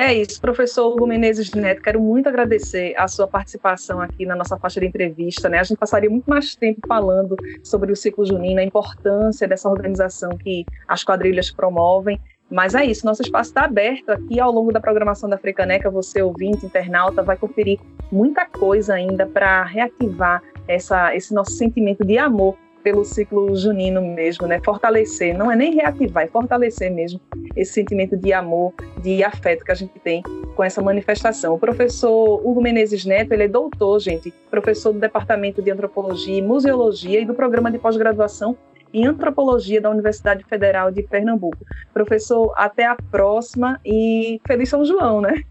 É 0.00 0.14
isso, 0.14 0.40
professor 0.40 0.92
Hugo 0.92 1.08
Menezes 1.08 1.50
Neto, 1.50 1.82
quero 1.82 2.00
muito 2.00 2.28
agradecer 2.28 2.94
a 2.96 3.08
sua 3.08 3.26
participação 3.26 4.00
aqui 4.00 4.24
na 4.24 4.36
nossa 4.36 4.56
faixa 4.56 4.78
de 4.78 4.86
entrevista. 4.86 5.48
Né? 5.48 5.58
A 5.58 5.64
gente 5.64 5.76
passaria 5.76 6.08
muito 6.08 6.30
mais 6.30 6.54
tempo 6.54 6.78
falando 6.86 7.34
sobre 7.64 7.90
o 7.90 7.96
ciclo 7.96 8.24
junino, 8.24 8.60
a 8.60 8.62
importância 8.62 9.48
dessa 9.48 9.68
organização 9.68 10.30
que 10.38 10.64
as 10.86 11.02
quadrilhas 11.02 11.50
promovem. 11.50 12.20
Mas 12.48 12.76
é 12.76 12.84
isso, 12.84 13.04
nosso 13.04 13.22
espaço 13.22 13.50
está 13.50 13.64
aberto 13.64 14.10
aqui 14.10 14.38
ao 14.38 14.52
longo 14.52 14.72
da 14.72 14.80
programação 14.80 15.28
da 15.28 15.36
Frecaneca. 15.36 15.90
Você, 15.90 16.22
ouvinte, 16.22 16.64
internauta, 16.64 17.20
vai 17.20 17.36
conferir 17.36 17.80
muita 18.12 18.46
coisa 18.46 18.94
ainda 18.94 19.26
para 19.26 19.64
reativar 19.64 20.40
essa, 20.68 21.12
esse 21.12 21.34
nosso 21.34 21.50
sentimento 21.50 22.04
de 22.04 22.18
amor 22.18 22.56
pelo 22.82 23.04
ciclo 23.04 23.54
junino 23.56 24.00
mesmo, 24.00 24.46
né? 24.46 24.60
Fortalecer, 24.64 25.36
não 25.36 25.50
é 25.50 25.56
nem 25.56 25.74
reativar, 25.74 26.24
é 26.24 26.26
fortalecer 26.26 26.92
mesmo 26.92 27.20
esse 27.56 27.72
sentimento 27.72 28.16
de 28.16 28.32
amor, 28.32 28.72
de 29.02 29.22
afeto 29.22 29.64
que 29.64 29.72
a 29.72 29.74
gente 29.74 29.98
tem 30.00 30.22
com 30.54 30.64
essa 30.64 30.82
manifestação. 30.82 31.54
O 31.54 31.58
professor 31.58 32.40
Hugo 32.44 32.60
Menezes 32.60 33.04
Neto, 33.04 33.32
ele 33.32 33.44
é 33.44 33.48
doutor, 33.48 33.98
gente, 34.00 34.32
professor 34.50 34.92
do 34.92 34.98
Departamento 34.98 35.62
de 35.62 35.70
Antropologia 35.70 36.38
e 36.38 36.42
Museologia 36.42 37.20
e 37.20 37.24
do 37.24 37.34
programa 37.34 37.70
de 37.70 37.78
pós-graduação 37.78 38.56
em 38.92 39.06
Antropologia 39.06 39.80
da 39.80 39.90
Universidade 39.90 40.44
Federal 40.44 40.90
de 40.90 41.02
Pernambuco. 41.02 41.58
Professor, 41.92 42.52
até 42.56 42.86
a 42.86 42.96
próxima 42.96 43.80
e 43.84 44.40
feliz 44.46 44.68
São 44.68 44.84
João, 44.84 45.20
né? 45.20 45.42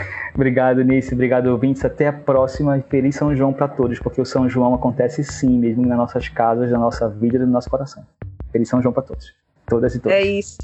Obrigado, 0.34 0.84
Nice. 0.84 1.12
Obrigado, 1.12 1.46
ouvintes. 1.48 1.84
Até 1.84 2.08
a 2.08 2.12
próxima 2.12 2.78
e 2.78 2.82
feliz 2.82 3.16
São 3.16 3.34
João 3.34 3.52
para 3.52 3.68
todos, 3.68 3.98
porque 3.98 4.20
o 4.20 4.24
São 4.24 4.48
João 4.48 4.74
acontece 4.74 5.22
sim, 5.24 5.58
mesmo 5.58 5.86
nas 5.86 5.98
nossas 5.98 6.28
casas, 6.28 6.70
na 6.70 6.78
nossa 6.78 7.08
vida 7.08 7.36
e 7.36 7.40
no 7.40 7.46
nosso 7.46 7.68
coração. 7.68 8.04
Feliz 8.52 8.68
São 8.68 8.80
João 8.80 8.92
para 8.92 9.02
todos. 9.02 9.34
Todas 9.66 9.94
e 9.94 10.00
todos. 10.00 10.16
É 10.16 10.22
isso. 10.22 10.58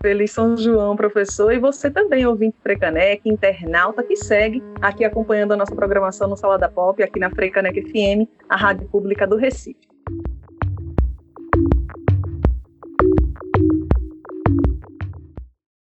Feliz 0.00 0.30
São 0.30 0.56
João, 0.56 0.94
professor. 0.94 1.52
E 1.52 1.58
você 1.58 1.90
também, 1.90 2.26
ouvinte 2.26 2.56
Frecanec, 2.62 3.28
internauta, 3.28 4.02
que 4.02 4.16
segue 4.16 4.62
aqui 4.80 5.04
acompanhando 5.04 5.52
a 5.52 5.56
nossa 5.56 5.74
programação 5.74 6.28
no 6.28 6.36
Salada 6.36 6.68
Pop, 6.68 7.02
aqui 7.02 7.18
na 7.18 7.30
Frecanec 7.30 7.82
FM, 7.82 8.28
a 8.48 8.56
rádio 8.56 8.86
pública 8.88 9.26
do 9.26 9.36
Recife. 9.36 9.88